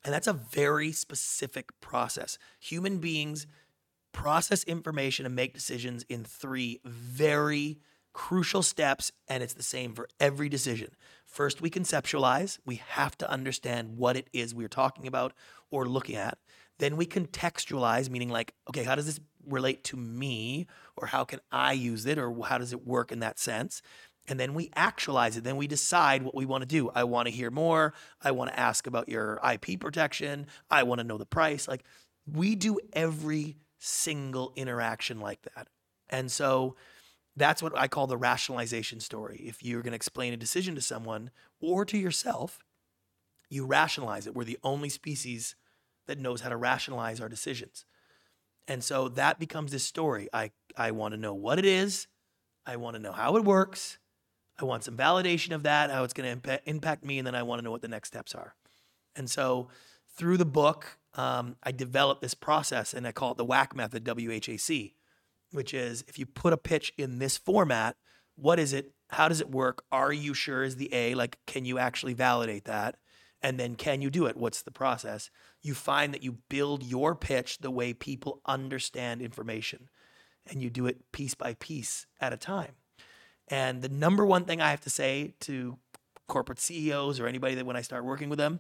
[0.04, 2.38] And that's a very specific process.
[2.60, 3.48] Human beings
[4.12, 7.80] process information and make decisions in three very
[8.14, 10.90] crucial steps, and it's the same for every decision.
[11.26, 12.60] First, we conceptualize.
[12.66, 15.34] We have to understand what it is we're talking about
[15.70, 16.38] or looking at.
[16.80, 20.68] Then we contextualize, meaning like, okay, how does this relate to me?
[20.98, 22.18] Or how can I use it?
[22.18, 23.82] Or how does it work in that sense?
[24.28, 25.44] And then we actualize it.
[25.44, 26.90] Then we decide what we want to do.
[26.96, 27.94] I want to hear more.
[28.22, 30.48] I want to ask about your IP protection.
[30.70, 31.68] I want to know the price.
[31.68, 31.84] Like
[32.26, 35.68] we do every single interaction like that.
[36.10, 36.76] And so
[37.36, 39.44] that's what I call the rationalization story.
[39.46, 42.60] If you're going to explain a decision to someone or to yourself,
[43.50, 44.34] you rationalize it.
[44.34, 45.56] We're the only species
[46.08, 47.86] that knows how to rationalize our decisions.
[48.68, 50.28] And so that becomes this story.
[50.34, 52.08] I, I want to know what it is.
[52.66, 54.00] I want to know how it works.
[54.60, 57.36] I want some validation of that, how it's going to impact, impact me, and then
[57.36, 58.56] I want to know what the next steps are.
[59.16, 59.68] And so
[60.16, 64.04] through the book, um, I developed this process and I call it the WHAC method,
[64.04, 64.96] W H A C,
[65.52, 67.98] which is if you put a pitch in this format,
[68.36, 68.94] what is it?
[69.12, 69.84] How does it work?
[69.92, 71.14] Are you sure is the A?
[71.14, 72.96] Like, can you actually validate that?
[73.42, 74.38] And then can you do it?
[74.38, 75.30] What's the process?
[75.66, 79.90] You find that you build your pitch the way people understand information
[80.48, 82.74] and you do it piece by piece at a time.
[83.48, 85.80] And the number one thing I have to say to
[86.28, 88.60] corporate CEOs or anybody that when I start working with them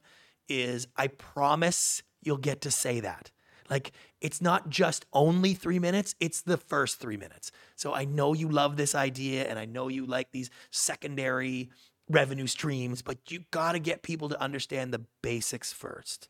[0.49, 3.29] is I promise you'll get to say that.
[3.69, 7.51] Like it's not just only three minutes, it's the first three minutes.
[7.75, 11.69] So I know you love this idea and I know you like these secondary
[12.09, 16.29] revenue streams, but you got to get people to understand the basics first.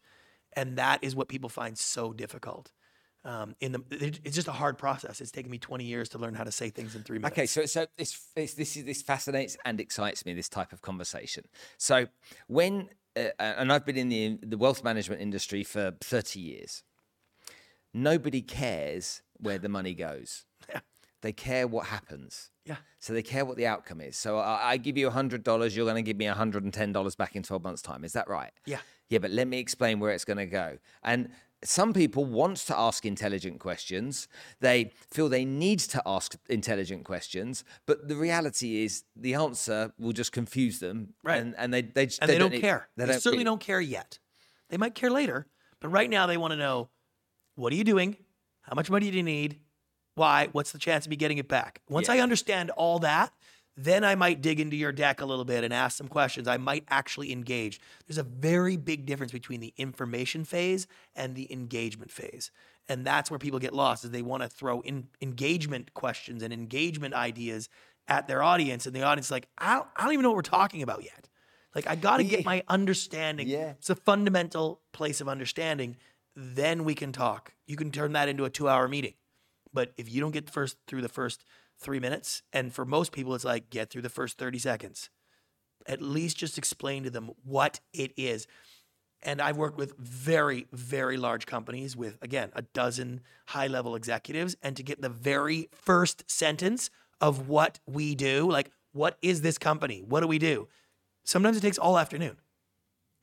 [0.56, 2.72] And that is what people find so difficult.
[3.24, 5.20] Um, in the, it's just a hard process.
[5.20, 7.34] It's taken me 20 years to learn how to say things in three minutes.
[7.34, 10.36] Okay, so so this this this, is, this fascinates and excites me.
[10.36, 11.46] This type of conversation.
[11.78, 12.06] So
[12.48, 16.84] when uh, and I've been in the the wealth management industry for 30 years.
[17.94, 20.46] Nobody cares where the money goes.
[21.26, 22.52] They care what happens.
[22.66, 22.76] Yeah.
[23.00, 24.16] So they care what the outcome is.
[24.16, 27.64] So I, I give you $100, you're going to give me $110 back in 12
[27.64, 28.04] months' time.
[28.04, 28.52] Is that right?
[28.68, 28.78] Yeah.
[29.10, 30.78] Yeah, but let me explain where it's going to go.
[31.02, 31.30] And
[31.64, 34.28] some people want to ask intelligent questions.
[34.60, 40.14] They feel they need to ask intelligent questions, but the reality is the answer will
[40.14, 41.16] just confuse them.
[41.24, 41.42] Right.
[41.42, 42.88] And, and they, they, just, and they, don't, need- care.
[42.98, 44.20] They, certainly really- don't care yet.
[44.70, 45.48] They might care later,
[45.80, 46.90] but right now they want to know
[47.56, 48.18] what are you doing?
[48.62, 49.60] How much money do you need?
[50.16, 50.50] Why?
[50.52, 51.82] What's the chance of me getting it back?
[51.90, 52.16] Once Yeah.
[52.16, 53.34] I understand all that,
[53.78, 56.48] then I might dig into your deck a little bit and ask some questions.
[56.48, 57.82] I might actually engage.
[58.08, 62.52] There's a very big difference between the information phase and the engagement phase.
[62.88, 66.54] And that's where people get lost is they want to throw in engagement questions and
[66.54, 67.68] engagement ideas
[68.08, 68.86] at their audience.
[68.86, 71.04] And the audience is like, I don't, I don't even know what we're talking about
[71.04, 71.28] yet.
[71.74, 73.48] Like I got to get my understanding.
[73.50, 73.72] Yeah.
[73.72, 75.98] It's a fundamental place of understanding.
[76.36, 77.54] Then we can talk.
[77.68, 79.16] You can turn that into a two hour meeting.
[79.76, 81.44] But if you don't get first through the first
[81.78, 85.10] three minutes, and for most people, it's like get through the first 30 seconds.
[85.86, 88.48] At least just explain to them what it is.
[89.22, 94.56] And I've worked with very, very large companies with, again, a dozen high level executives.
[94.64, 99.58] And to get the very first sentence of what we do, like, what is this
[99.58, 100.02] company?
[100.08, 100.70] What do we do?
[101.26, 102.38] Sometimes it takes all afternoon.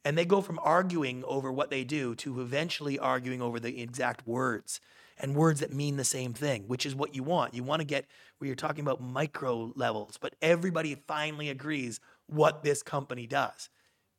[0.04, 4.26] And they go from arguing over what they do to eventually arguing over the exact
[4.26, 4.80] words
[5.18, 7.54] and words that mean the same thing, which is what you want.
[7.54, 8.06] You want to get
[8.38, 13.68] where you're talking about micro levels, but everybody finally agrees what this company does.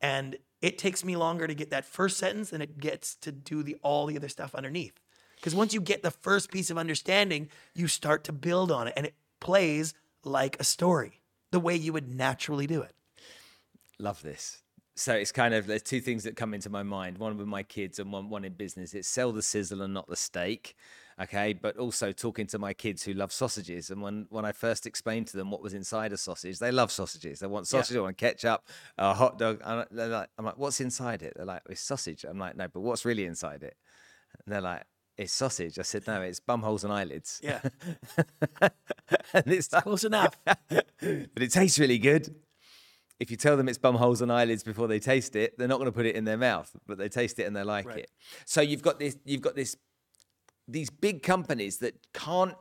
[0.01, 3.63] And it takes me longer to get that first sentence than it gets to do
[3.63, 4.99] the all the other stuff underneath.
[5.35, 8.93] Because once you get the first piece of understanding, you start to build on it
[8.95, 12.95] and it plays like a story, the way you would naturally do it.
[13.99, 14.62] Love this.
[14.95, 17.17] So it's kind of there's two things that come into my mind.
[17.17, 18.93] One with my kids and one one in business.
[18.93, 20.75] It's sell the sizzle and not the steak.
[21.21, 23.89] Okay, but also talking to my kids who love sausages.
[23.91, 26.91] And when when I first explained to them what was inside a sausage, they love
[26.91, 27.39] sausages.
[27.39, 27.79] They want Yeah.
[27.79, 28.63] sausage, they want ketchup,
[28.97, 29.61] a hot dog.
[29.91, 31.33] They're like, I'm like, what's inside it?
[31.35, 32.23] They're like, it's sausage.
[32.23, 33.75] I'm like, no, but what's really inside it?
[34.45, 34.83] And they're like,
[35.17, 35.77] it's sausage.
[35.77, 37.39] I said, no, it's bum holes and eyelids.
[37.43, 37.61] Yeah.
[38.61, 38.71] and
[39.45, 40.37] it's like, Close enough.
[40.45, 42.35] but it tastes really good.
[43.23, 45.77] If you tell them it's bum holes and eyelids before they taste it, they're not
[45.77, 47.99] going to put it in their mouth, but they taste it and they like Right.
[47.99, 48.11] it.
[48.45, 49.77] So you've got this, you've got this,
[50.67, 52.55] these big companies that can't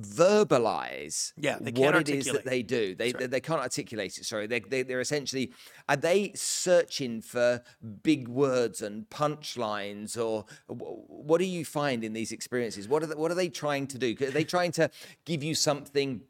[0.00, 2.94] verbalize Yeah, what it is that they do.
[2.94, 4.24] They, they, they can't articulate it.
[4.24, 5.52] Sorry, they, they they're essentially
[5.88, 7.60] are they searching for
[8.04, 12.86] big words and punchlines, or what do you find in these experiences?
[12.86, 14.14] What are they, what are they trying to do?
[14.20, 14.90] Are they trying to
[15.24, 16.22] give you something?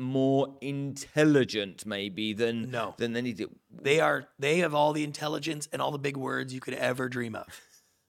[0.00, 2.94] More intelligent maybe than No.
[2.98, 6.52] than they need They are they have all the intelligence and all the big words
[6.52, 7.46] you could ever dream of.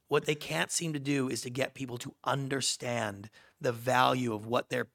[0.08, 4.46] What they can't seem to do is to get people to understand the value of
[4.46, 4.90] what they're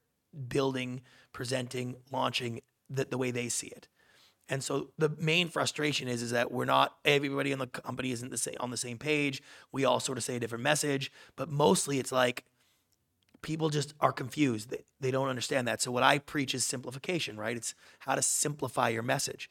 [0.48, 3.88] building, presenting, launching the, the way they see it.
[4.48, 8.30] And so the main frustration is is that we're not everybody in the company isn't
[8.30, 9.42] the same on the same page.
[9.72, 12.44] We all sort of say a different message, but mostly it's like
[13.46, 14.70] people just are confused.
[14.70, 15.80] They, they don't understand that.
[15.80, 17.56] So what I preach is simplification, right?
[17.56, 19.48] It's how to simplify your message.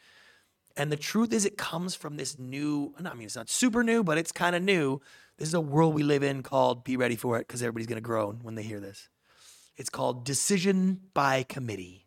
[0.76, 4.04] And the truth is, it comes from this new, I mean, it's not super new,
[4.04, 5.00] but it's kind of new.
[5.38, 7.96] This is a world we live in called, be ready for it, because everybody's going
[7.96, 9.08] to groan when they hear this.
[9.78, 12.06] It's called decision by committee.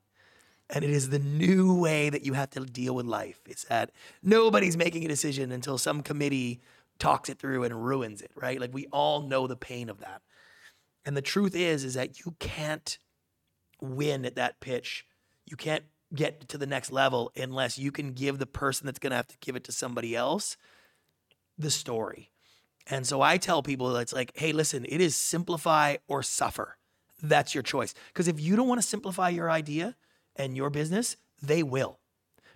[0.69, 3.41] And it is the new way that you have to deal with life.
[3.49, 6.61] It's that nobody's making a decision until some committee
[6.99, 8.61] talks it through and ruins it, right?
[8.61, 10.21] Like we all know the pain of that.
[11.09, 12.99] And the truth is, is that you can't
[13.81, 15.07] win at that pitch.
[15.47, 19.13] You can't get to the next level unless you can give the person that's going
[19.13, 20.59] to have to give it to somebody else
[21.57, 22.31] the story.
[22.87, 26.77] And so I tell people it's like, hey, listen, it is simplify or suffer.
[27.23, 27.95] That's your choice.
[28.09, 29.97] Because if you don't want to simplify your idea
[30.37, 32.01] and your business, they will.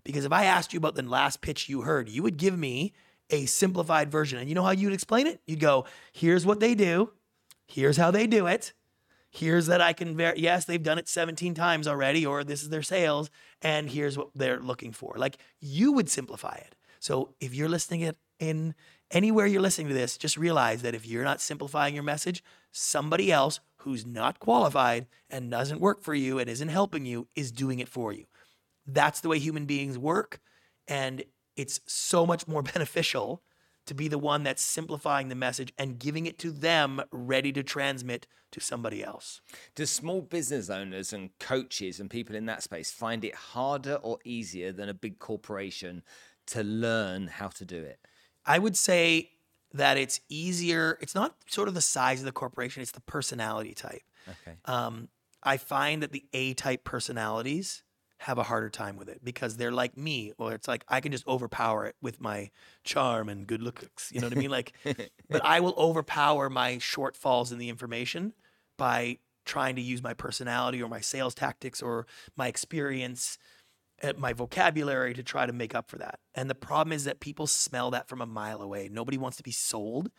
[0.05, 2.93] Because if I asked you about the last pitch you heard, you would give me
[3.31, 4.38] a simplified version.
[4.38, 5.41] And you know how you'd explain it?
[5.47, 7.12] You'd go, here's what they do,
[7.73, 8.73] here's how they do it.
[9.31, 12.69] Here's that I can ver- yes, they've done it 17 times already, or this is
[12.69, 13.31] their sales,
[13.63, 15.15] and here's what they're looking for.
[15.17, 16.77] Like you would simplify it.
[17.01, 18.75] So if you're listening it in
[19.11, 23.33] anywhere you're listening to this, just realize that if you're not simplifying your message, somebody
[23.33, 27.79] else who's not qualified and doesn't work for you and isn't helping you is doing
[27.79, 28.27] it for you.
[28.87, 30.41] That's the way human beings work.
[30.87, 31.25] And
[31.57, 33.43] it's so much more beneficial
[33.87, 37.62] to be the one that's simplifying the message and giving it to them ready to
[37.62, 39.40] transmit to somebody else.
[39.75, 44.18] Do small business owners and coaches and people in that space find it harder or
[44.25, 46.03] easier than a big corporation
[46.49, 47.99] to learn how to do it?
[48.47, 49.31] I would say
[49.73, 50.99] that it's easier.
[51.01, 54.03] It's not sort of the size of the corporation, it's the personality type.
[54.29, 54.57] Okay.
[54.66, 55.09] Um,
[55.42, 57.83] I find that the A type personalities
[58.23, 61.13] have a harder time with it because they're like me, or it's like I can
[61.13, 62.51] just overpower it with my
[62.85, 64.11] charm and good looks.
[64.13, 64.51] You know what I mean?
[64.51, 64.73] Like,
[65.29, 68.33] but I will overpower my shortfalls in the information
[68.79, 72.07] by trying to use my personality or my sales tactics or
[72.37, 73.39] my experience,
[74.03, 76.21] uh, my vocabulary to try to make up for that.
[76.35, 78.89] And the problem is that people smell that from a mile away.
[78.91, 80.11] Nobody wants to be sold.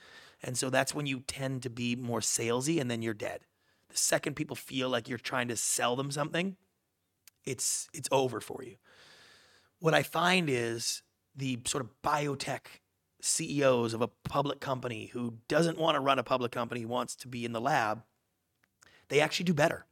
[0.41, 3.45] And so that's when you tend to be more salesy and then you're dead.
[3.89, 6.57] The second people feel like you're trying to sell them something,
[7.45, 8.75] it's it's over for you.
[9.79, 11.01] What I find is
[11.35, 12.81] the sort of biotech
[13.21, 17.27] CEOs of a public company who doesn't want to run a public company, wants to
[17.27, 18.03] be in the lab,
[19.09, 19.85] they actually do better.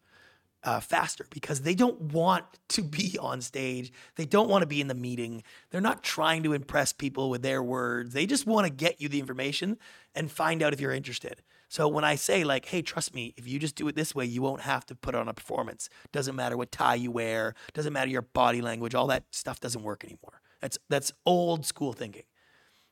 [0.64, 3.92] Uh, faster because they don't want to be on stage.
[4.16, 5.42] They don't want to be in the meeting.
[5.72, 8.14] They're not trying to impress people with their words.
[8.14, 9.80] They just want to get you the information
[10.14, 11.42] and find out if you're interested.
[11.72, 14.26] So when I say like, hey, trust me, if you just do it this way,
[14.26, 15.88] you won't have to put on a performance.
[16.12, 19.82] Doesn't matter what tie you wear, doesn't matter your body language, all that stuff doesn't
[19.82, 20.42] work anymore.
[20.60, 22.24] That's that's old school thinking.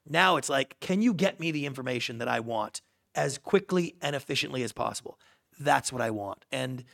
[0.07, 2.81] Now it's like, can you get me the information that I want
[3.15, 5.19] as quickly and efficiently as possible?
[5.59, 6.45] That's what I want.
[6.49, 6.85] And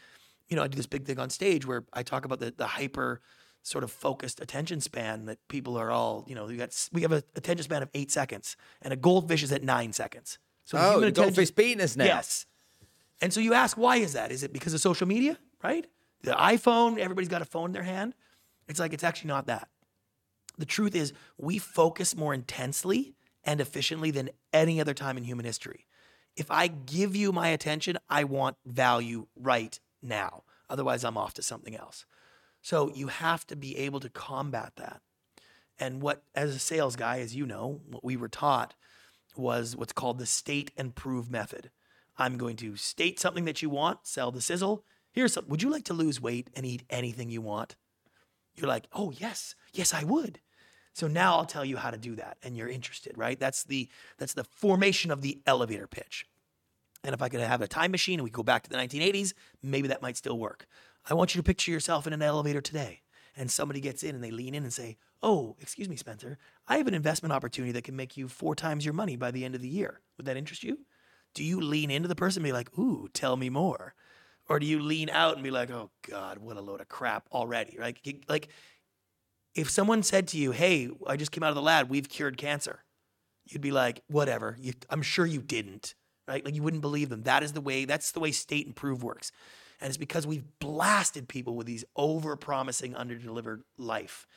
[0.47, 2.65] you know, I do this big thing on stage where I talk about the the
[2.65, 3.21] hyper
[3.61, 7.11] sort of focused attention span that people are all, you know, we got we have
[7.11, 10.39] an attention span of eight seconds, and a goldfish is at nine seconds.
[10.65, 12.05] So oh, the goldfish beating us now.
[12.05, 12.45] Yes.
[13.21, 14.31] And so you ask, why is that?
[14.31, 15.85] Is it because of social media, right?
[16.23, 18.13] The iPhone, everybody's got a phone in their hand.
[18.67, 19.69] It's like it's actually not that.
[20.57, 25.45] The truth is, we focus more intensely and efficiently than any other time in human
[25.45, 25.85] history.
[26.35, 30.43] If I give you my attention, I want value right now.
[30.69, 32.05] Otherwise, I'm off to something else.
[32.61, 35.01] So you have to be able to combat that.
[35.77, 38.73] And what, as a sales guy, as you know, what we were taught
[39.37, 41.71] was what's called the state and prove method.
[42.17, 44.83] I'm going to state something that you want, sell the sizzle.
[45.11, 47.75] Here's some, would you like to lose weight and eat anything you want?
[48.55, 50.39] You're like, oh, yes, yes, I would.
[50.93, 53.37] So now I'll tell you how to do that and you're interested, right?
[53.37, 56.25] That's the that's the formation of the elevator pitch.
[57.03, 59.33] And if I could have a time machine and we go back to the 1980s,
[59.61, 60.67] maybe that might still work.
[61.07, 63.01] I want you to picture yourself in an elevator today
[63.35, 66.77] and somebody gets in and they lean in and say, "Oh, excuse me, Spencer, I
[66.77, 69.55] have an investment opportunity that can make you four times your money by the end
[69.55, 70.01] of the year.
[70.17, 70.85] Would that interest you?"
[71.33, 73.95] Do you lean into the person and be like, "Ooh, tell me more,"
[74.47, 77.27] or do you lean out and be like, "Oh God, what a load of crap
[77.31, 77.75] already"?
[77.77, 77.97] Right?
[78.29, 78.49] Like,
[79.55, 81.89] if someone said to you, "Hey, I just came out of the lab.
[81.89, 82.83] We've cured cancer,"
[83.45, 85.95] you'd be like, "Whatever." You, I'm sure you didn't.
[86.27, 86.45] Right?
[86.45, 87.23] Like you wouldn't believe them.
[87.23, 87.85] That is the way.
[87.85, 89.31] That's the way state and prove works.
[89.81, 94.27] And it's because we've blasted people with these over promising, under delivered life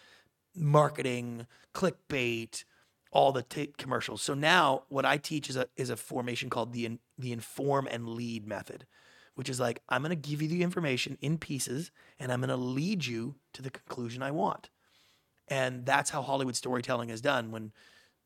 [0.55, 2.65] marketing, clickbait,
[3.11, 4.23] all the t- commercials.
[4.23, 8.09] So now what I teach is a, is a formation called the, the inform and
[8.09, 8.87] lead method,
[9.35, 12.51] which is like, I'm going to give you the information in pieces and I'm going
[12.51, 14.71] to lead you to the conclusion I want.
[15.49, 17.51] And that's how Hollywood storytelling is done.
[17.51, 17.73] When,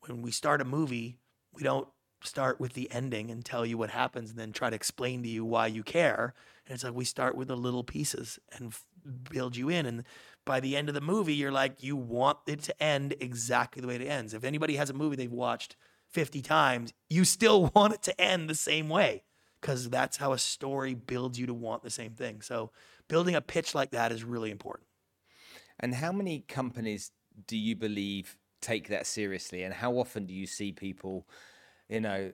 [0.01, 1.17] when we start a movie,
[1.53, 1.87] we don't
[2.21, 5.29] start with the ending and tell you what happens and then try to explain to
[5.29, 6.33] you why you care.
[6.65, 8.85] And it's like we start with the little pieces and f-
[9.29, 9.85] build you in.
[9.85, 10.03] And
[10.45, 13.87] by the end of the movie, you're like, you want it to end exactly the
[13.87, 14.33] way it ends.
[14.33, 15.75] If anybody has a movie they've watched
[16.11, 19.23] 50 times, you still want it to end the same way
[19.61, 22.41] because that's how a story builds you to want the same thing.
[22.41, 22.71] So
[23.07, 24.87] building a pitch like that is really important.
[25.79, 27.11] And how many companies
[27.47, 29.63] do you believe take that seriously?
[29.63, 31.27] And how often do you see people,
[31.89, 32.31] you know,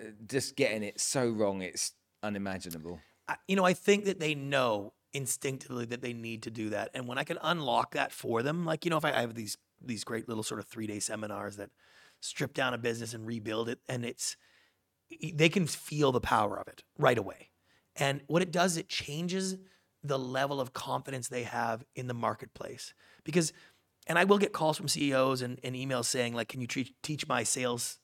[0.00, 1.92] uh, just getting it so wrong it's
[2.22, 3.00] unimaginable?
[3.48, 6.90] you know, I think that they know instinctively that they need to do that.
[6.94, 9.34] And when I can unlock that for them, like you know, if I, I have
[9.34, 11.70] these these great little sort of three day seminars that
[12.20, 14.36] strip down a business and rebuild it, and it's
[15.32, 17.50] they can feel the power of it right away.
[17.94, 19.56] And what it does, it changes
[20.02, 22.92] the level of confidence they have in the marketplace.
[23.24, 23.52] Because,
[24.06, 27.26] and I will get calls from CEOs and, and emails saying, like, can you teach
[27.28, 27.98] my sales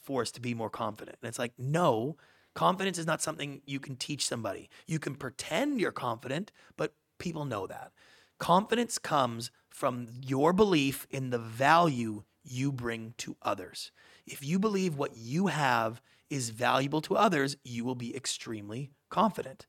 [0.00, 1.18] force to be more confident?
[1.20, 2.16] And it's like, no,
[2.56, 4.68] confidence is not something you can teach somebody.
[4.86, 7.92] You can pretend you're confident, but people know that.
[8.38, 13.92] Confidence comes from your belief in the value you bring to others.
[14.26, 16.00] If you believe what you have
[16.30, 19.66] is valuable to others, you will be extremely confident.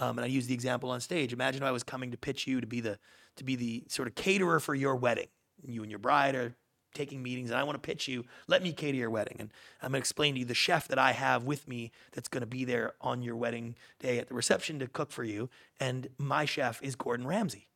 [0.00, 1.34] Um, and I use the example on stage.
[1.34, 2.98] Imagine if I was coming to pitch you to be the
[3.36, 5.28] to be the sort of caterer for your wedding.
[5.66, 6.56] You and your bride are
[6.94, 8.24] taking meetings, and I want to pitch you.
[8.46, 10.98] Let me cater your wedding, and I'm going to explain to you the chef that
[10.98, 14.34] I have with me that's going to be there on your wedding day at the
[14.34, 15.48] reception to cook for you.
[15.80, 17.68] And my chef is Gordon Ramsay.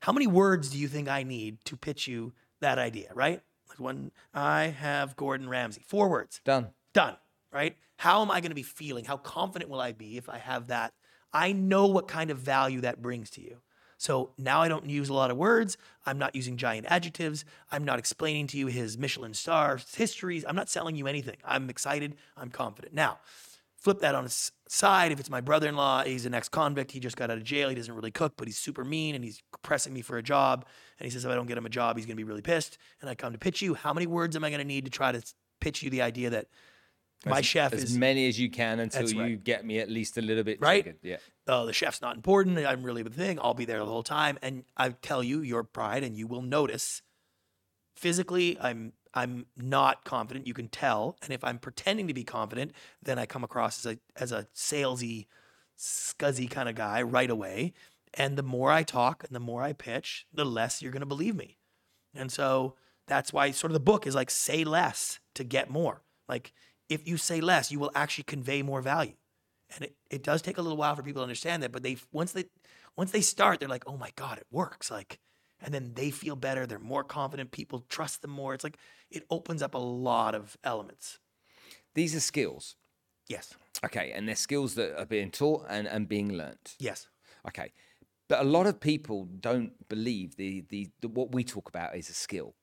[0.00, 3.10] How many words do you think I need to pitch you that idea?
[3.14, 3.40] Right?
[3.68, 6.40] Like when I have Gordon Ramsay, four words.
[6.44, 6.68] Done.
[6.92, 7.16] Done,
[7.52, 7.76] right?
[7.96, 9.04] How am I going to be feeling?
[9.04, 10.92] How confident will I be if I have that?
[11.32, 13.58] I know what kind of value that brings to you.
[14.04, 15.78] So now I don't use a lot of words.
[16.04, 17.46] I'm not using giant adjectives.
[17.72, 20.44] I'm not explaining to you his Michelin star histories.
[20.46, 21.36] I'm not selling you anything.
[21.42, 22.14] I'm excited.
[22.36, 22.92] I'm confident.
[22.92, 23.20] Now,
[23.78, 25.10] flip that on its side.
[25.10, 26.92] If it's my brother in law, he's an ex convict.
[26.92, 27.70] He just got out of jail.
[27.70, 30.66] He doesn't really cook, but he's super mean and he's pressing me for a job.
[30.98, 32.42] And he says, if I don't get him a job, he's going to be really
[32.42, 32.76] pissed.
[33.00, 33.72] And I come to pitch you.
[33.72, 35.22] How many words am I going to need to try to
[35.62, 36.48] pitch you the idea that
[37.24, 39.44] my as, chef as is many as you can until you right.
[39.44, 40.94] get me at least a little bit Right?
[41.02, 41.16] Yeah.
[41.46, 42.58] Oh, the chef's not important.
[42.58, 43.38] I'm really the thing.
[43.40, 44.38] I'll be there the whole time.
[44.42, 47.02] And I tell you, your pride, and you will notice
[47.96, 50.46] physically, I'm I'm not confident.
[50.46, 51.16] You can tell.
[51.22, 54.48] And if I'm pretending to be confident, then I come across as a as a
[54.54, 55.26] salesy,
[55.78, 57.72] scuzzy kind of guy right away.
[58.12, 61.36] And the more I talk and the more I pitch, the less you're gonna believe
[61.36, 61.58] me.
[62.14, 62.74] And so
[63.06, 66.02] that's why sort of the book is like say less to get more.
[66.28, 66.52] Like
[66.88, 69.14] if you say less, you will actually convey more value.
[69.74, 71.96] And it, it does take a little while for people to understand that, but they
[72.12, 72.44] once they
[72.96, 74.90] once they start, they're like, oh my God, it works.
[74.90, 75.18] Like,
[75.60, 78.54] and then they feel better, they're more confident, people trust them more.
[78.54, 78.78] It's like
[79.10, 81.18] it opens up a lot of elements.
[81.94, 82.76] These are skills.
[83.28, 83.54] Yes.
[83.84, 84.12] Okay.
[84.14, 86.76] And they're skills that are being taught and, and being learnt.
[86.78, 87.08] Yes.
[87.48, 87.72] Okay.
[88.28, 92.08] But a lot of people don't believe the, the, the what we talk about is
[92.08, 92.54] a skill.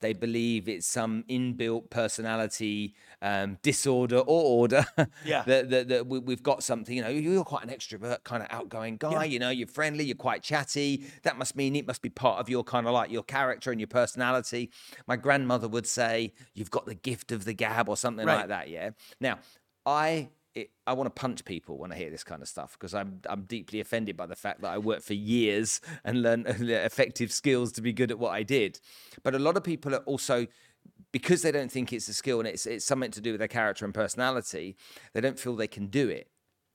[0.00, 4.84] They believe it's some inbuilt personality um, disorder or order.
[5.24, 5.42] Yeah.
[5.42, 6.94] that, that, that we, we've got something.
[6.96, 9.10] You know, you're quite an extrovert, kind of outgoing guy.
[9.10, 9.24] Yeah.
[9.24, 11.04] You know, you're friendly, you're quite chatty.
[11.22, 13.80] That must mean it must be part of your kind of like your character and
[13.80, 14.70] your personality.
[15.06, 18.36] My grandmother would say, "You've got the gift of the gab" or something Right.
[18.40, 18.68] like that.
[18.68, 18.90] Yeah.
[19.20, 19.38] Now,
[19.84, 22.94] I it, I want to punch people when I hear this kind of stuff because
[22.94, 27.32] I'm I'm deeply offended by the fact that I worked for years and learned effective
[27.32, 28.80] skills to be good at what I did.
[29.22, 30.46] But a lot of people are also
[31.12, 33.48] because they don't think it's a skill and it's it's something to do with their
[33.48, 34.76] character and personality,
[35.12, 36.28] they don't feel they can do it.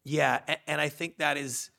[0.04, 0.42] Yeah.
[0.48, 1.72] And, and I think that is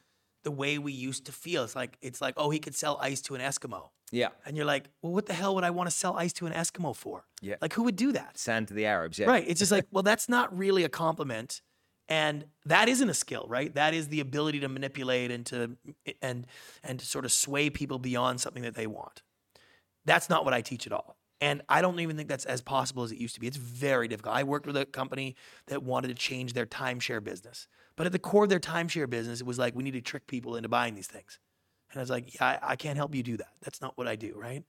[0.42, 1.64] the way we used to feel.
[1.64, 3.90] It's like it's like, oh, he could sell ice to an Eskimo.
[4.10, 4.28] Yeah.
[4.46, 6.52] And you're like, well, what the hell would I want to sell ice to an
[6.52, 7.24] Eskimo for?
[7.40, 7.56] Yeah.
[7.60, 8.38] Like who would do that?
[8.38, 9.26] Sand to the Arabs, yeah.
[9.26, 9.44] Right.
[9.46, 11.62] It's just like, well, that's not really a compliment.
[12.08, 13.74] And that isn't a skill, right?
[13.74, 15.76] That is the ability to manipulate and to
[16.20, 16.46] and
[16.82, 19.22] and to sort of sway people beyond something that they want.
[20.04, 21.16] That's not what I teach at all.
[21.40, 23.46] And I don't even think that's as possible as it used to be.
[23.46, 24.36] It's very difficult.
[24.36, 25.34] I worked with a company
[25.66, 27.68] that wanted to change their timeshare business.
[27.96, 30.26] But at the core of their timeshare business, it was like, we need to trick
[30.26, 31.38] people into buying these things.
[31.90, 33.50] And I was like, yeah, I, I can't help you do that.
[33.62, 34.64] That's not what I do, right?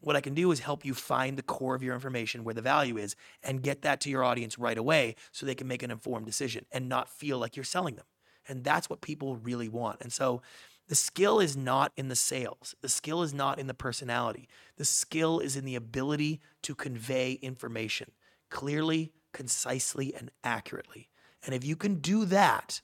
[0.00, 2.62] What I can do is help you find the core of your information where the
[2.62, 5.90] value is and get that to your audience right away so they can make an
[5.90, 8.06] informed decision and not feel like you're selling them.
[8.48, 10.00] And that's what people really want.
[10.00, 10.40] And so
[10.88, 14.48] the skill is not in the sales, the skill is not in the personality.
[14.76, 18.12] The skill is in the ability to convey information
[18.50, 21.10] clearly, concisely, and accurately.
[21.44, 22.80] And if you can do that,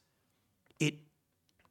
[0.78, 0.96] it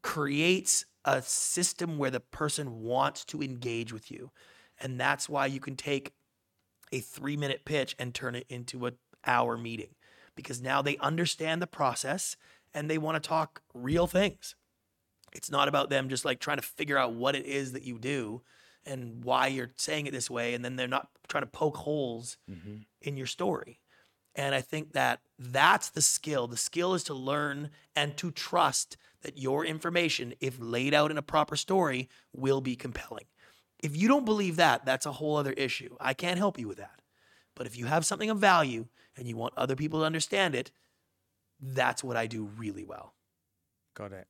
[0.02, 4.32] creates a system where the person wants to engage with you.
[4.80, 6.14] And that's why you can take
[6.92, 9.96] a three minute pitch and turn it into an hour meeting
[10.36, 12.36] because now they understand the process
[12.74, 14.56] and they want to talk real things.
[15.34, 17.98] It's not about them just like trying to figure out what it is that you
[17.98, 18.42] do
[18.86, 20.54] and why you're saying it this way.
[20.54, 22.78] And then they're not trying to poke holes mm-hmm.
[23.02, 23.80] in your story.
[24.36, 26.48] And I think that that's the skill.
[26.48, 31.18] The skill is to learn and to trust that your information, if laid out in
[31.18, 33.26] a proper story, will be compelling.
[33.84, 35.96] If you don't believe that, that's a whole other issue.
[36.00, 37.02] I can't help you with that.
[37.54, 40.72] But if you have something of value and you want other people to understand it,
[41.62, 43.14] that's what I do really well.
[43.94, 44.28] Got it.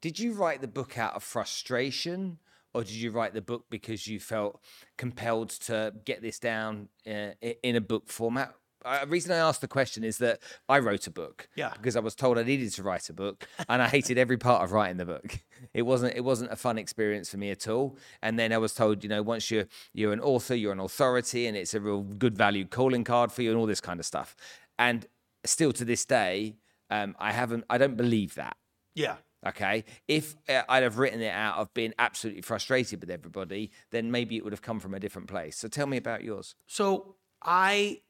[0.00, 2.38] Did you write the book out of frustration,
[2.72, 4.60] or did you write the book because you felt
[4.96, 7.30] compelled to get this down uh,
[7.62, 8.54] in a book format?
[8.84, 11.72] The reason I asked the question is that I wrote a book, Yeah.
[11.74, 14.62] because I was told I needed to write a book, and I hated every part
[14.62, 15.40] of writing the book.
[15.74, 17.96] It wasn't it wasn't a fun experience for me at all.
[18.20, 21.46] And then I was told, you know, once you're you're an author, you're an authority,
[21.46, 24.04] and it's a real good value calling card for you, and all this kind of
[24.06, 24.34] stuff.
[24.76, 25.06] And
[25.44, 26.56] still to this day,
[26.90, 28.56] um, I haven't, I don't believe that.
[28.96, 29.16] Yeah.
[29.46, 29.84] Okay.
[30.08, 34.36] If uh, I'd have written it out of being absolutely frustrated with everybody, then maybe
[34.36, 35.56] it would have come from a different place.
[35.58, 36.54] So tell me about yours.
[36.66, 38.00] So I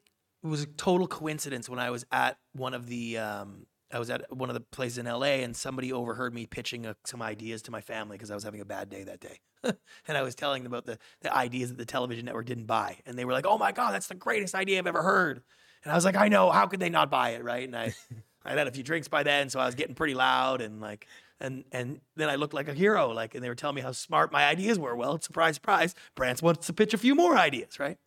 [0.43, 4.11] it was a total coincidence when I was at one of the um, I was
[4.11, 7.62] at one of the places in LA and somebody overheard me pitching uh some ideas
[7.62, 9.40] to my family because I was having a bad day that day.
[10.09, 12.99] and I was telling them about the, the ideas that the television network didn't buy.
[13.07, 15.43] And they were like, oh my God, that's the greatest idea I've ever heard.
[15.84, 16.51] And I was like, I know.
[16.51, 17.45] How could they not buy it?
[17.45, 17.64] Right.
[17.64, 17.95] And I,
[18.45, 19.51] I had a few drinks by then.
[19.51, 21.07] So I was getting pretty loud and like,
[21.40, 23.11] and, and then I looked like a hero.
[23.11, 24.97] Like, and they were telling me how smart my ideas were.
[24.97, 25.95] Well, surprise, surprise.
[26.16, 27.78] Brantz wants to pitch a few more ideas.
[27.78, 27.99] Right.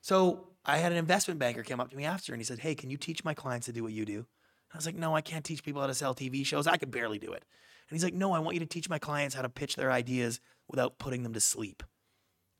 [0.00, 2.74] So I had an investment banker come up to me after and he said, Hey,
[2.74, 4.26] can you teach my clients to do what you do?
[4.72, 6.66] I was like, No, I can't teach people how to sell TV shows.
[6.66, 7.42] I could barely do it.
[7.88, 9.90] And he's like, No, I want you to teach my clients how to pitch their
[9.90, 11.82] ideas without putting them to sleep.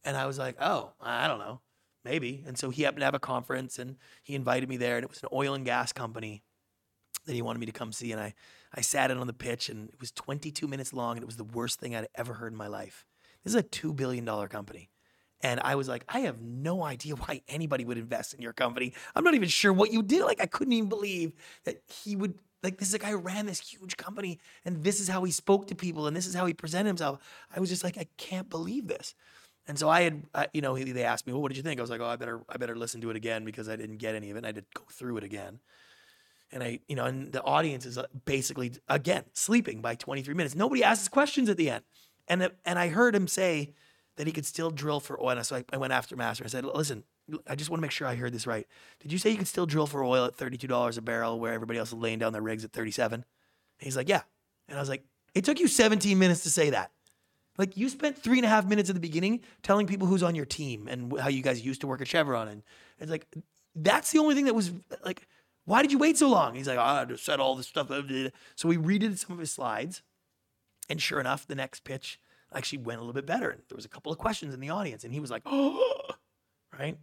[0.04, 1.60] And I was like, Oh, I don't know.
[2.02, 2.42] Maybe.
[2.46, 5.10] And so he happened to have a conference and he invited me there, and it
[5.10, 6.42] was an oil and gas company
[7.26, 8.10] that he wanted me to come see.
[8.12, 8.34] And I,
[8.74, 11.36] I sat in on the pitch, and it was 22 minutes long, and it was
[11.36, 13.04] the worst thing I'd ever heard in my life.
[13.44, 14.88] This is a $2 billion company.
[15.40, 18.94] And I was like, I have no idea why anybody would invest in your company.
[19.14, 20.24] I'm not even sure what you did.
[20.24, 21.32] Like, I couldn't even believe
[21.64, 24.98] that he would, like, this is a guy who ran this huge company, and this
[24.98, 27.18] is how he spoke to people, and this is how he presented himself.
[27.54, 29.14] I was just like, I can't believe this.
[29.68, 31.78] And so I had, I, you know, they asked me, well, what did you think?
[31.78, 33.98] I was like, oh, I better, I better listen to it again because I didn't
[33.98, 34.38] get any of it.
[34.38, 35.60] And I had to go through it again.
[36.50, 40.54] And I, you know, and the audience is uh, basically, again, sleeping by 23 minutes.
[40.54, 41.84] Nobody asks questions at the end.
[42.26, 43.74] And, and I heard him say
[44.18, 45.30] that he could still drill for oil.
[45.30, 46.44] And so I, I went after Master.
[46.44, 47.04] I said, listen,
[47.46, 48.66] I just want to make sure I heard this right.
[49.00, 51.78] Did you say you could still drill for oil at $32 a barrel where everybody
[51.78, 53.14] else is laying down their rigs at 37?
[53.14, 53.24] And
[53.78, 54.22] he's like, yeah.
[54.68, 55.04] And I was like,
[55.34, 56.90] it took you 17 minutes to say that.
[57.58, 60.34] Like you spent three and a half minutes at the beginning telling people who's on
[60.34, 62.62] your team and how you guys used to work at Chevron, and
[63.00, 63.26] it's like
[63.74, 64.72] that's the only thing that was
[65.04, 65.26] like,
[65.64, 66.54] why did you wait so long?
[66.54, 67.88] He's like, oh, I just said all this stuff.
[68.54, 70.02] So we redid some of his slides,
[70.88, 72.20] and sure enough, the next pitch
[72.54, 73.50] actually went a little bit better.
[73.50, 76.10] And there was a couple of questions in the audience, and he was like, oh,
[76.78, 76.96] right.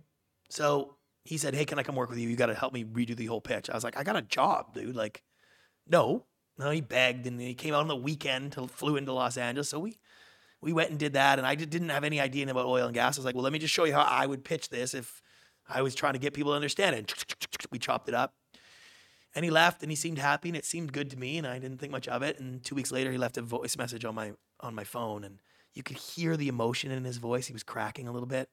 [0.49, 2.29] So he said, hey, can I come work with you?
[2.29, 3.69] You got to help me redo the whole pitch.
[3.69, 4.95] I was like, I got a job, dude.
[4.95, 5.23] Like,
[5.87, 6.25] no,
[6.57, 6.69] no.
[6.69, 9.69] He begged, and he came out on the weekend to flew into Los Angeles.
[9.69, 9.97] So we
[10.65, 12.93] we went and did that and i did, didn't have any idea about oil and
[12.93, 14.93] gas i was like well let me just show you how i would pitch this
[14.93, 15.21] if
[15.69, 17.25] i was trying to get people to understand it
[17.71, 18.33] we chopped it up
[19.35, 21.59] and he left and he seemed happy and it seemed good to me and i
[21.59, 24.15] didn't think much of it and two weeks later he left a voice message on
[24.15, 24.33] my
[24.65, 25.39] on my phone and
[25.73, 28.49] you could hear the emotion in his voice he was cracking a little bit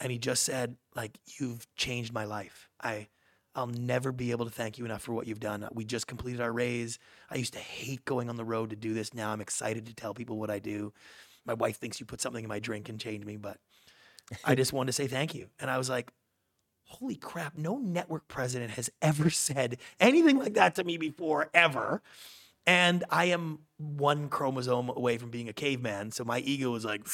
[0.00, 3.08] and he just said like you've changed my life i
[3.54, 5.66] I'll never be able to thank you enough for what you've done.
[5.72, 6.98] We just completed our raise.
[7.30, 9.14] I used to hate going on the road to do this.
[9.14, 10.92] Now I'm excited to tell people what I do.
[11.46, 13.58] My wife thinks you put something in my drink and changed me, but
[14.44, 15.48] I just wanted to say thank you.
[15.60, 16.10] And I was like,
[16.86, 22.02] holy crap, no network president has ever said anything like that to me before, ever.
[22.66, 26.12] And I am one chromosome away from being a caveman.
[26.12, 27.06] So my ego was like,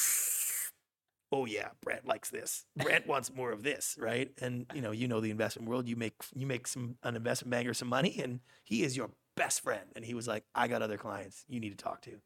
[1.31, 2.65] oh yeah, Brant likes this.
[2.77, 4.29] Brant wants more of this, right?
[4.41, 5.87] And you know, you know the investment world.
[5.87, 9.61] You make you make some an investment banker some money, and he is your best
[9.61, 9.85] friend.
[9.95, 12.21] And he was like, I got other clients you need to talk to.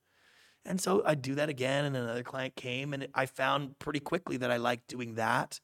[0.65, 4.37] And so I do that again, and another client came, and I found pretty quickly
[4.37, 5.59] that I liked doing that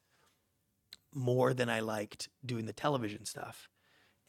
[1.14, 3.68] more than I liked doing the television stuff.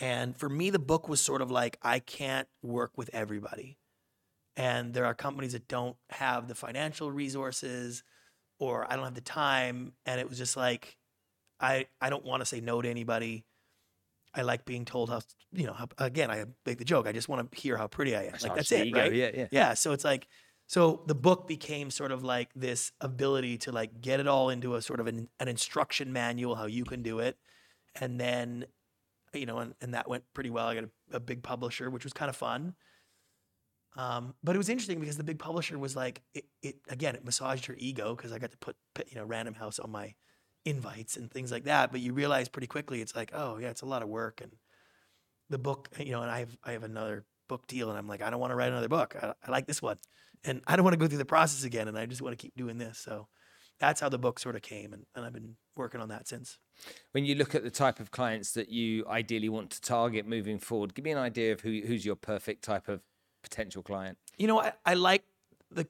[0.03, 3.79] And for me, the book was sort of like I can't work with everybody.
[4.57, 8.03] And there are companies that don't have the financial resources
[8.59, 9.93] or I don't have the time.
[10.05, 10.97] And it was just like,
[11.61, 13.45] I, I don't want to say no to anybody.
[14.35, 15.21] I like being told how,
[15.53, 17.07] you know, how, again, I make the joke.
[17.07, 18.33] I just want to hear how pretty I am.
[18.43, 19.15] like, that's it, right?
[19.15, 19.47] Yeah, yeah.
[19.53, 19.75] Yeah.
[19.75, 20.27] So it's like,
[20.67, 24.75] so the book became sort of like this ability to like get it all into
[24.75, 27.37] a sort of an, an instruction manual, how you can do it.
[28.01, 28.67] And then,
[29.35, 30.67] you know, and, and that went pretty well.
[30.67, 32.75] I got a, a big publisher, which was kind of fun.
[33.97, 37.25] Um, but it was interesting because the big publisher was like, it, it again, it
[37.25, 38.77] massaged your ego because I got to put,
[39.09, 40.15] you know, Random House on my
[40.65, 41.93] invites and things like that.
[41.93, 44.41] But you realize pretty quickly, it's like, oh yeah, it's a lot of work.
[44.41, 44.53] And
[45.51, 48.23] the book, you know, and I have, I have another book deal and I'm like,
[48.23, 49.15] I don't want to write another book.
[49.21, 49.99] I, I like this one
[50.45, 51.89] and I don't want to go through the process again.
[51.89, 52.99] And I just want to keep doing this.
[52.99, 53.29] So
[53.79, 54.93] that's how the book sort of came.
[54.93, 56.57] And, and I've been working on that since.
[57.13, 60.59] When you look at the type of clients that you ideally want to target moving
[60.59, 63.03] forward, give me an idea of who, who's your perfect type of
[63.43, 64.19] potential client?
[64.39, 65.25] You know, I, I like
[65.71, 65.87] the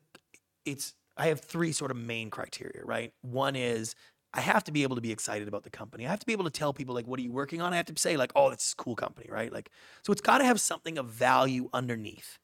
[0.65, 3.13] it's I have three sort of main criteria, right?
[3.23, 3.95] One is
[4.35, 6.07] I have to be able to be excited about the company.
[6.07, 7.75] I have to be able to tell people like, what are you working on?
[7.75, 9.53] I have to say like, oh, this is a cool company, right?
[9.53, 9.71] Like,
[10.03, 12.39] so it's got to have something of value underneath.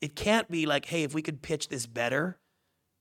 [0.00, 2.38] It can't be like, hey, if we could pitch this better,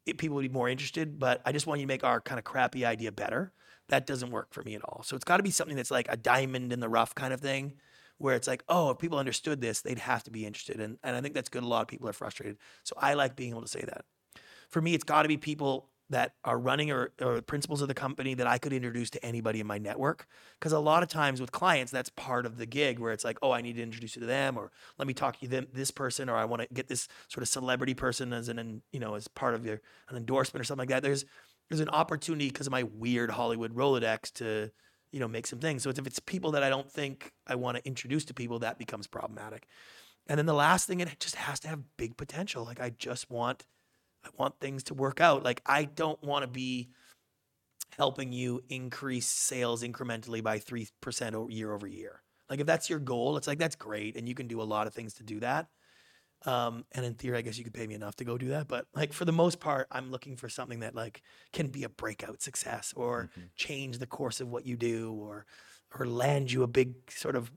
[0.07, 1.19] it, people would be more interested.
[1.19, 3.53] But I just want you to make our kind of crappy idea better.
[3.91, 5.03] That doesn't work for me at all.
[5.03, 7.39] So it's got to be something that's like a diamond in the rough kind of
[7.39, 7.73] thing,
[8.17, 10.79] where it's like, oh, if people understood this, they'd have to be interested.
[10.79, 11.63] And and I think that's good.
[11.63, 12.57] A lot of people are frustrated.
[12.83, 14.05] So I like being able to say that.
[14.69, 17.93] For me, it's got to be people that are running or, or principals of the
[17.93, 20.27] company that I could introduce to anybody in my network.
[20.59, 23.37] Because a lot of times with clients, that's part of the gig where it's like,
[23.41, 25.67] oh, I need to introduce you to them, or let me talk to you them,
[25.73, 28.99] this person, or I want to get this sort of celebrity person as an, you
[28.99, 29.79] know, as part of your
[30.09, 31.01] an endorsement or something like that.
[31.01, 31.23] There's
[31.71, 34.69] there's an opportunity because of my weird Hollywood Rolodex to,
[35.11, 35.83] you know, make some things.
[35.83, 38.77] So if it's people that I don't think I want to introduce to people, that
[38.77, 39.67] becomes problematic.
[40.27, 42.65] And then the last thing, it just has to have big potential.
[42.65, 43.65] Like I just want
[44.23, 45.43] I want things to work out.
[45.43, 46.89] Like I don't want to be
[47.97, 52.21] helping you increase sales incrementally by 3% year over year.
[52.49, 54.87] Like if that's your goal, it's like that's great and you can do a lot
[54.87, 55.67] of things to do that.
[56.45, 58.67] Um, and in theory, I guess you could pay me enough to go do that.
[58.67, 61.21] But like for the most part, I'm looking for something that like
[61.53, 63.47] can be a breakout success or mm-hmm.
[63.55, 65.45] change the course of what you do or
[65.97, 67.51] or land you a big sort of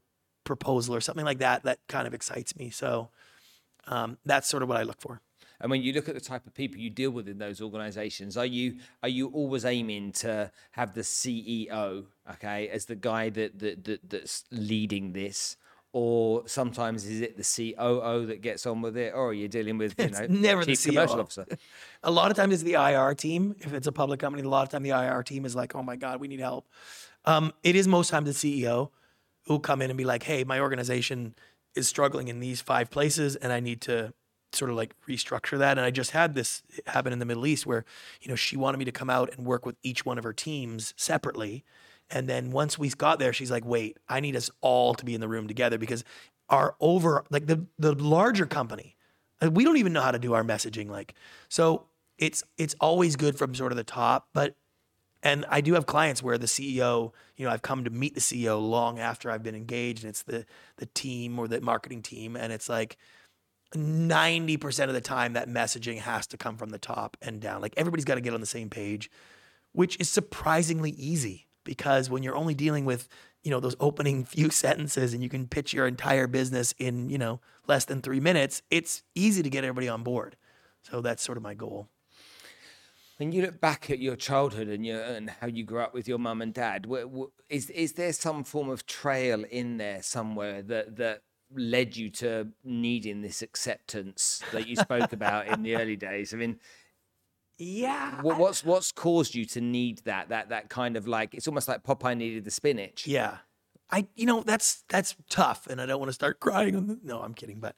[0.45, 1.63] proposal or something like that.
[1.63, 2.69] That kind of excites me.
[2.71, 3.11] So
[3.87, 5.21] um, that's sort of what I look for.
[5.61, 8.37] And when you look at the type of people you deal with in those organizations,
[8.37, 13.59] are you are you always aiming to have the CEO, okay, as the guy that,
[13.61, 15.57] that, that that's leading this?
[15.97, 19.79] Or sometimes is it the COO that gets on with it, or are you dealing
[19.79, 21.47] with you know never chief the commercial officer?
[22.03, 23.55] a lot of times it's the IR team.
[23.61, 25.85] If it's a public company, a lot of time the IR team is like, "Oh
[25.85, 26.67] my God, we need help."
[27.27, 28.91] Um, it is most times the CEO
[29.47, 31.37] who'll come in and be like, "Hey, my organization
[31.77, 34.15] is struggling in these five places, and I need to
[34.53, 35.79] sort of like restructure that.
[35.79, 37.85] And I just had this happen in the Middle East where,
[38.21, 40.33] you know, she wanted me to come out and work with each one of her
[40.33, 41.65] teams separately.
[42.11, 45.15] And then once we got there, she's like, wait, I need us all to be
[45.15, 46.05] in the room together because
[46.49, 48.97] our over, like the, the larger company,
[49.43, 50.89] uh, we don't even know how to do our messaging.
[50.89, 51.15] Like,
[51.49, 51.87] so
[52.19, 54.55] it's, it's always good from sort of the top, but
[55.23, 58.21] and I do have clients where the CEO, you know, I've come to meet the
[58.21, 60.45] CEO long after I've been engaged, and it's the
[60.77, 62.99] the team or the marketing team, and it's like,
[63.75, 67.61] 90% of the time that messaging has to come from the top and down.
[67.61, 69.11] Like everybody's got to get on the same page,
[69.73, 73.09] which is surprisingly easy because when you're only dealing with,
[73.43, 77.19] you know, those opening few sentences and you can pitch your entire business in, you
[77.19, 80.37] know, less than 3 minutes, it's easy to get everybody on board.
[80.83, 81.89] So that's sort of my goal.
[83.17, 86.09] When you look back at your childhood and your and how you grew up with
[86.09, 86.87] your mum and dad,
[87.49, 91.23] is is there some form of trail in there somewhere that that
[91.55, 96.35] led you to needing this acceptance that you spoke about in the early days?
[96.35, 96.59] I mean,
[97.59, 98.21] yeah.
[98.23, 101.83] what's what's caused you to need that that that kind of like it's almost like
[101.83, 103.07] Popeye needed the spinach.
[103.07, 103.39] Yeah.
[103.91, 106.75] I you know that's that's tough, and I don't want to start crying.
[106.75, 107.77] On the, no, I'm kidding, but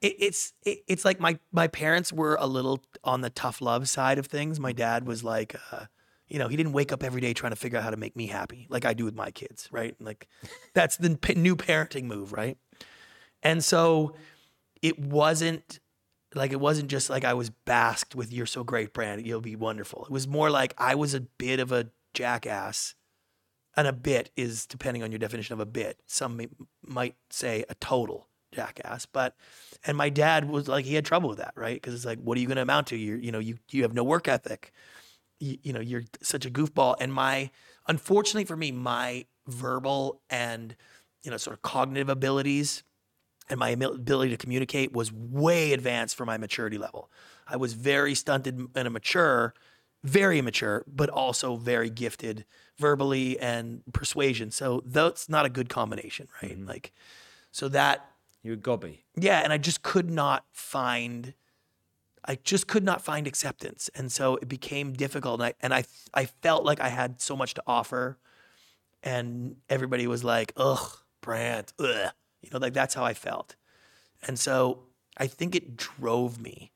[0.00, 3.88] it, it's it, it's like my my parents were a little on the tough love
[3.88, 4.58] side of things.
[4.58, 5.56] My dad was like.
[5.72, 5.86] Uh,
[6.30, 8.14] you know, he didn't wake up every day trying to figure out how to make
[8.14, 9.96] me happy like I do with my kids, right?
[9.98, 10.28] Like
[10.74, 12.58] that's the new parenting move, right?
[13.42, 14.14] And so
[14.82, 15.80] it wasn't
[16.34, 19.56] like it wasn't just like I was basked with you're so great, Brant, you'll be
[19.56, 20.04] wonderful.
[20.04, 22.94] It was more like I was a bit of a jackass.
[23.76, 26.00] And a bit is depending on your definition of a bit.
[26.06, 26.48] Some may,
[26.84, 29.36] might say a total jackass, but
[29.84, 31.76] and my dad was like he had trouble with that, right?
[31.76, 32.96] Because it's like, what are you going to amount to?
[32.96, 34.72] You you know you you have no work ethic.
[35.38, 36.96] You, you know you're such a goofball.
[36.98, 37.50] And my
[37.86, 40.74] unfortunately for me, my verbal and
[41.22, 42.82] you know sort of cognitive abilities
[43.50, 47.10] and my ability to communicate was way advanced for my maturity level.
[47.46, 49.54] I was very stunted and immature,
[50.04, 52.44] very immature, but also very gifted
[52.78, 54.50] verbally and persuasion.
[54.50, 56.52] So that's not a good combination, right?
[56.52, 56.68] Mm-hmm.
[56.68, 56.92] Like,
[57.50, 58.08] so that
[58.42, 59.04] you were gobby.
[59.16, 61.34] Yeah, and I just could not find.
[62.24, 65.40] I just could not find acceptance, and so it became difficult.
[65.40, 65.84] And I and I
[66.14, 68.18] I felt like I had so much to offer,
[69.02, 73.56] and everybody was like, "Ugh, Brant, ugh." You know, like that's how I felt.
[74.26, 74.84] And so
[75.16, 76.72] I think it drove me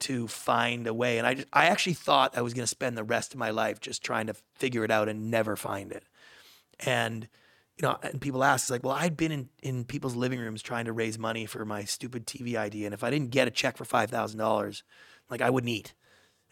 [0.00, 1.18] to find a way.
[1.18, 3.50] And I, just, I actually thought I was going to spend the rest of my
[3.50, 6.04] life just trying to figure it out and never find it.
[6.80, 7.28] And,
[7.76, 10.62] you know, and people ask, it's like, well, I'd been in, in people's living rooms
[10.62, 12.86] trying to raise money for my stupid TV idea.
[12.86, 14.82] And if I didn't get a check for $5,000,
[15.30, 15.94] like I wouldn't eat.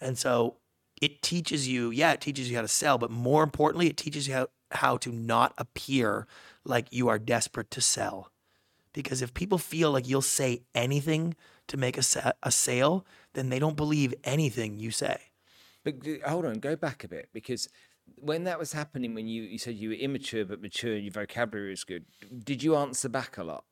[0.01, 0.57] And so
[1.03, 4.27] it teaches you, yeah, it teaches you how to sell, but more importantly, it teaches
[4.27, 6.27] you how, how to not appear
[6.65, 8.31] like you are desperate to sell
[8.95, 11.37] because if people feel like you'll say anything
[11.67, 15.19] to make a, sa- a sale, then they don't believe anything you say.
[15.85, 17.69] But hold on, go back a bit because
[18.17, 21.13] when that was happening, when you, you said you were immature but mature and your
[21.13, 22.07] vocabulary was good,
[22.43, 23.65] did you answer back a lot?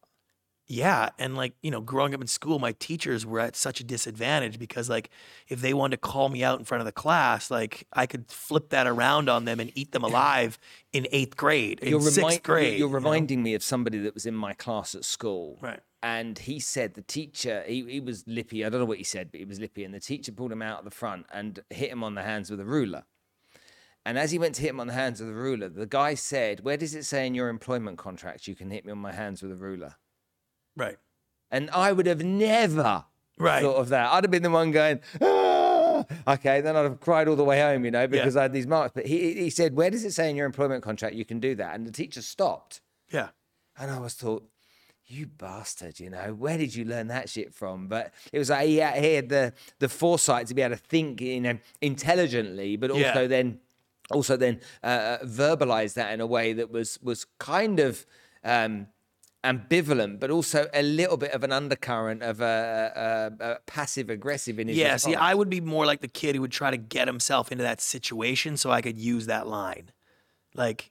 [0.72, 3.84] Yeah, and like you know, growing up in school, my teachers were at such a
[3.84, 5.10] disadvantage because like
[5.46, 8.30] if they wanted to call me out in front of the class, like I could
[8.30, 10.58] flip that around on them and eat them alive
[10.94, 12.78] in eighth grade, in sixth remind- grade.
[12.78, 12.94] You're you know?
[12.94, 15.58] reminding me of somebody that was in my class at school.
[15.60, 15.80] Right.
[16.02, 18.64] And he said the teacher, he, he was lippy.
[18.64, 19.84] I don't know what he said, but he was lippy.
[19.84, 22.50] And the teacher pulled him out of the front and hit him on the hands
[22.50, 23.04] with a ruler.
[24.06, 26.14] And as he went to hit him on the hands with a ruler, the guy
[26.14, 29.12] said, Where does it say in your employment contract you can hit me on my
[29.12, 29.96] hands with a ruler?
[30.76, 30.96] Right.
[31.50, 33.04] And I would have never
[33.38, 33.62] Right.
[33.62, 34.12] thought of that.
[34.12, 36.04] I'd have been the one going, ah!
[36.28, 38.66] okay, then I'd have cried all the way home, you know, because I had these
[38.66, 38.92] marks.
[38.94, 41.54] But he, he said, Where does it say in your employment contract you can do
[41.56, 41.74] that?
[41.74, 42.80] And the teacher stopped.
[43.10, 43.28] Yeah.
[43.78, 44.48] And I was thought,
[45.06, 47.88] you bastard, you know, where did you learn that shit from?
[47.88, 50.82] But it was like he had, he had the the foresight to be able to
[50.82, 53.26] think, you know, intelligently, but also Yeah.
[53.26, 53.60] then
[54.10, 58.06] also then uh, verbalize that in a way that was was kind of
[58.44, 58.86] um,
[59.44, 64.58] ambivalent, but also a little bit of an undercurrent of a, a, a passive aggressive
[64.58, 64.96] in his Yeah.
[64.96, 65.14] See.
[65.14, 67.80] I would be more like the kid who would try to get himself into that
[67.80, 69.90] situation so I could use that line.
[70.54, 70.90] Like,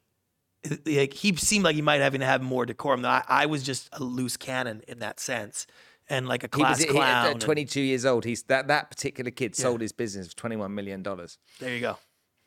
[0.86, 3.06] like he seemed like he might have to have more decorum.
[3.06, 5.66] I, I was just a loose cannon in that sense,
[6.10, 7.26] and like a He was class he- clown.
[7.28, 8.26] at and- 22 years old.
[8.26, 11.38] He's that that particular kid sold his business for 21 million dollars.
[11.60, 11.98] There you go.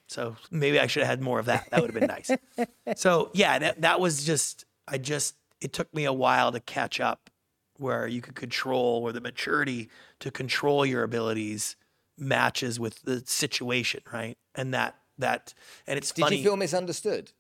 [0.07, 1.71] So maybe I should have had more of that.
[1.71, 2.31] That would have been nice.
[3.01, 5.35] so yeah, that that was just I just
[5.65, 7.31] it took me a while to catch up
[7.79, 9.89] where you could control where the maturity
[10.21, 11.75] to control your abilities
[12.19, 14.37] matches with the situation, right?
[14.55, 15.55] And that that
[15.87, 16.37] and it's Did funny.
[16.37, 17.33] you feel misunderstood?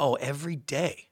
[0.00, 1.08] oh, every day.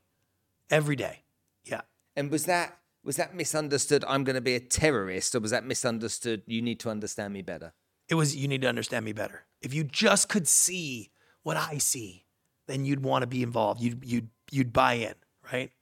[0.70, 1.24] Every day.
[1.64, 1.82] Yeah.
[2.16, 4.04] And was that was that misunderstood?
[4.06, 6.42] I'm going to be a terrorist, or was that misunderstood?
[6.46, 7.72] You need to understand me better.
[8.08, 9.44] It was you need to understand me better.
[9.60, 11.10] If you just could see
[11.42, 12.26] what I see,
[12.68, 13.80] then you'd want to be involved.
[13.80, 15.14] You'd you'd you'd buy in,
[15.52, 15.72] right?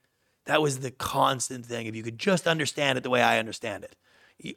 [0.49, 1.85] That was the constant thing.
[1.85, 3.95] If you could just understand it the way I understand it,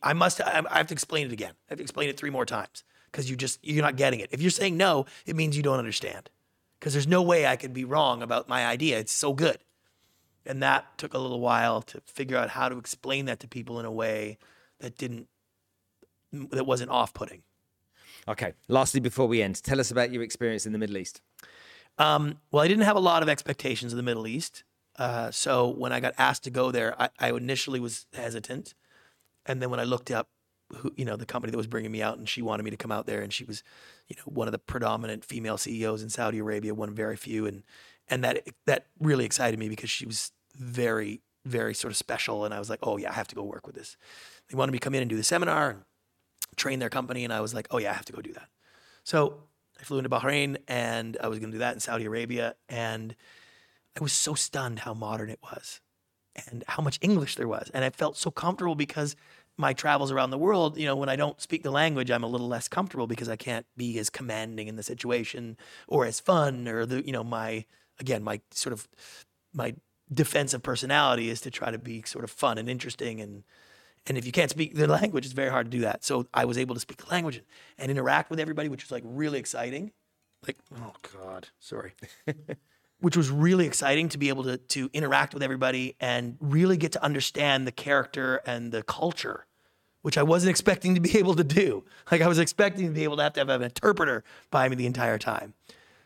[0.02, 0.40] I must.
[0.40, 1.52] I have to explain it again.
[1.68, 4.30] I have to explain it three more times because you just you're not getting it.
[4.32, 6.30] If you're saying no, it means you don't understand.
[6.80, 8.98] Because there's no way I could be wrong about my idea.
[8.98, 9.58] It's so good,
[10.46, 13.78] and that took a little while to figure out how to explain that to people
[13.78, 14.38] in a way
[14.80, 15.28] that didn't
[16.32, 17.42] that wasn't off-putting.
[18.26, 18.54] Okay.
[18.66, 21.20] Lastly, before we end, tell us about your experience in the Middle East.
[21.98, 24.64] Um, well, I didn't have a lot of expectations of the Middle East.
[24.98, 28.74] Uh, so when I got asked to go there, I, I initially was hesitant.
[29.46, 30.28] And then when I looked up
[30.76, 32.76] who, you know, the company that was bringing me out and she wanted me to
[32.76, 33.62] come out there and she was,
[34.08, 37.46] you know, one of the predominant female CEOs in Saudi Arabia, one of very few.
[37.46, 37.62] And,
[38.08, 42.44] and that, that really excited me because she was very, very sort of special.
[42.44, 43.96] And I was like, oh yeah, I have to go work with this.
[44.48, 45.82] They wanted me to come in and do the seminar and
[46.56, 47.24] train their company.
[47.24, 48.48] And I was like, oh yeah, I have to go do that.
[49.04, 49.42] So
[49.80, 52.54] I flew into Bahrain and I was going to do that in Saudi Arabia.
[52.68, 53.14] And
[53.98, 55.80] I was so stunned how modern it was
[56.48, 57.70] and how much English there was.
[57.74, 59.16] And I felt so comfortable because
[59.58, 62.28] my travels around the world, you know, when I don't speak the language, I'm a
[62.28, 66.66] little less comfortable because I can't be as commanding in the situation or as fun
[66.68, 67.66] or the, you know, my,
[68.00, 68.88] again, my sort of,
[69.52, 69.74] my
[70.12, 73.44] defensive personality is to try to be sort of fun and interesting and,
[74.06, 76.02] and if you can't speak the language, it's very hard to do that.
[76.02, 77.46] So I was able to speak the language and,
[77.78, 79.92] and interact with everybody, which was like really exciting.
[80.46, 81.92] Like, oh God, sorry.
[83.02, 86.92] which was really exciting to be able to to interact with everybody and really get
[86.92, 89.44] to understand the character and the culture,
[90.02, 91.84] which I wasn't expecting to be able to do.
[92.10, 94.76] Like I was expecting to be able to have to have an interpreter by me
[94.76, 95.54] the entire time.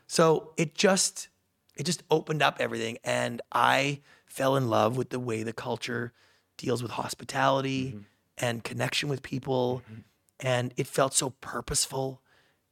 [0.06, 1.28] So it just
[1.76, 6.14] it just opened up everything and I fell in love with the way the culture
[6.56, 7.98] deals with hospitality mm-hmm.
[8.38, 10.00] and connection with people mm-hmm.
[10.40, 12.22] and it felt so purposeful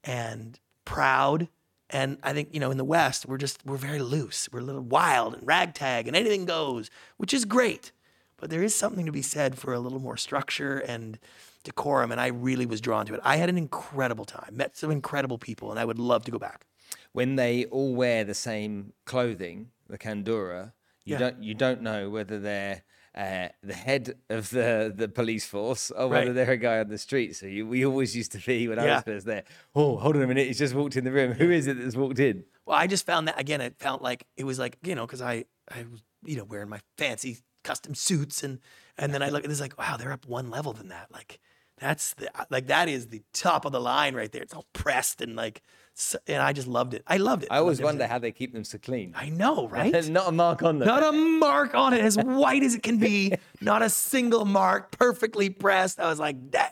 [0.03, 1.49] and proud
[1.95, 4.49] and I think you know in the West we're just we're very loose.
[4.53, 7.93] We're a little wild and ragtag and anything goes which is great.
[8.37, 11.19] But there is something to be said for a little more structure and
[11.63, 13.21] decorum and I really was drawn to it.
[13.25, 16.39] I had an incredible time met some incredible people and I would love to go
[16.39, 16.67] back.
[17.13, 20.73] When they all wear the same clothing, the kandura,
[21.05, 21.19] you Yeah.
[21.21, 22.83] don't you don't know whether they're
[23.15, 26.35] uh, the head of the, the police force or whether Right.
[26.35, 27.37] they're a guy on the street.
[27.37, 28.95] So you, we always used to be when I Yeah.
[28.97, 29.45] was first there.
[29.75, 30.47] Oh, hold on a minute!
[30.49, 31.33] He's just walked in the room.
[31.33, 32.45] Who is it that's walked in?
[32.67, 33.61] Well, I just found that again.
[33.61, 36.69] It felt like it was like you know because I I was you know wearing
[36.69, 38.59] my fancy custom suits and
[38.99, 41.41] and then I look at this like wow they're up one level than that like
[41.79, 44.43] that's the like that is the top of the line right there.
[44.43, 45.63] It's all pressed and like
[45.97, 47.05] So, and I just loved it.
[47.07, 47.49] I loved it.
[47.53, 49.15] I always wonder how they keep them so clean.
[49.17, 49.93] I know, right?
[50.09, 50.89] Not a mark on them.
[50.89, 53.35] Not a mark on it, as white as it can be.
[53.61, 56.01] Not a single mark, perfectly pressed.
[56.01, 56.71] I was like, damn.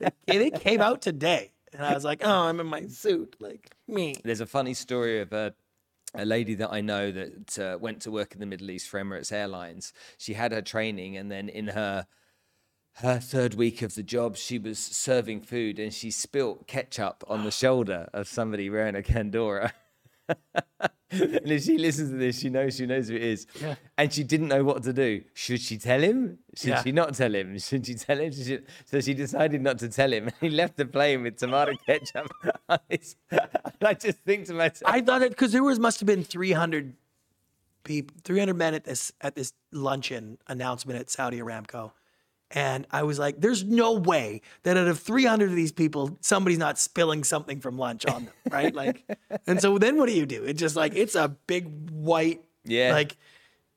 [0.00, 1.52] And it came out today.
[1.72, 3.36] And I was like, oh, I'm in my suit.
[3.40, 4.16] Like, me.
[4.24, 5.54] There's a funny story of a
[6.14, 9.00] a lady that I know that uh, went to work in the Middle East for
[9.00, 9.92] Emirates Airlines.
[10.18, 12.06] She had her training, and then in her
[12.94, 17.44] her third week of the job, she was serving food, and she spilt ketchup on
[17.44, 19.72] the shoulder of somebody wearing a Kandora.
[20.28, 20.38] and
[21.10, 23.46] if she listens to this, she knows she knows who it is.
[23.60, 23.74] Yeah.
[23.98, 25.22] And she didn't know what to do.
[25.34, 26.38] Should she tell him?
[26.54, 26.82] Should Yeah.
[26.82, 27.58] she not tell him?
[27.58, 28.32] Should she tell him?
[28.32, 30.24] Should- So she decided not to tell him.
[30.26, 32.30] And he left the plane with tomato ketchup.
[32.68, 36.94] I just think to myself, I thought it because there was must have been 300
[37.82, 41.92] people, 300 men at this at this luncheon announcement at Saudi Aramco,
[42.52, 46.58] and I was like, "There's no way that out of 300 of these people, somebody's
[46.58, 49.04] not spilling something from lunch on them, right?" Like,
[49.46, 50.42] and so then what do you do?
[50.44, 52.92] It's just like it's a big white, Yeah.
[52.92, 53.16] like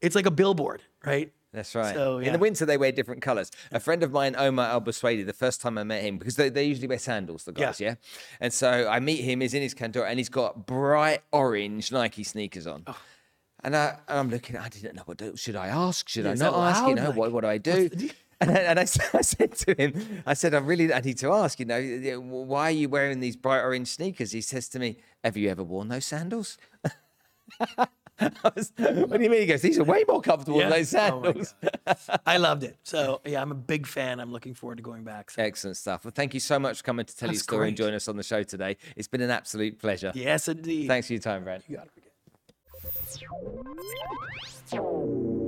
[0.01, 1.32] it's like a billboard, right?
[1.53, 1.93] That's right.
[1.93, 3.51] So, In the winter, they wear different colors.
[3.71, 6.49] A friend of mine, Omar Al Baswadi, the first time I met him, because they,
[6.49, 7.93] they usually wear sandals, the guys, yeah.
[8.39, 12.24] And so I meet him, he's in his Kandura, and he's got bright orange Nike
[12.24, 12.86] sneakers on.
[12.88, 12.97] Oh.
[13.63, 15.38] And I, I'm looking, I didn't know what do.
[15.38, 16.09] Should I ask?
[16.09, 16.88] Should I not ask?
[16.88, 17.88] You know, Like, what, what do I do?
[18.47, 18.81] And I, and I,
[19.13, 22.67] I said to him, I said, I really, I need to ask, you know, why
[22.67, 24.31] are you wearing these bright orange sneakers?
[24.31, 26.57] He says to me, Have you ever worn those sandals?
[28.43, 29.41] Was, what do you mean?
[29.41, 31.55] He goes, These are way more comfortable than those Oh sandals.
[31.85, 31.97] God.
[32.25, 32.77] I loved it.
[32.83, 34.19] So yeah, I'm a big fan.
[34.19, 35.31] I'm looking forward to going back.
[35.31, 36.05] So, Excellent stuff.
[36.05, 38.07] Well, thank you so much for coming to tell your That's story and join us
[38.07, 38.77] on the show today.
[38.95, 40.11] It's been an absolute pleasure.
[40.15, 40.87] yes, indeed.
[40.87, 41.63] Thanks for your time, Brad.
[41.67, 41.87] You got
[44.71, 45.42] it.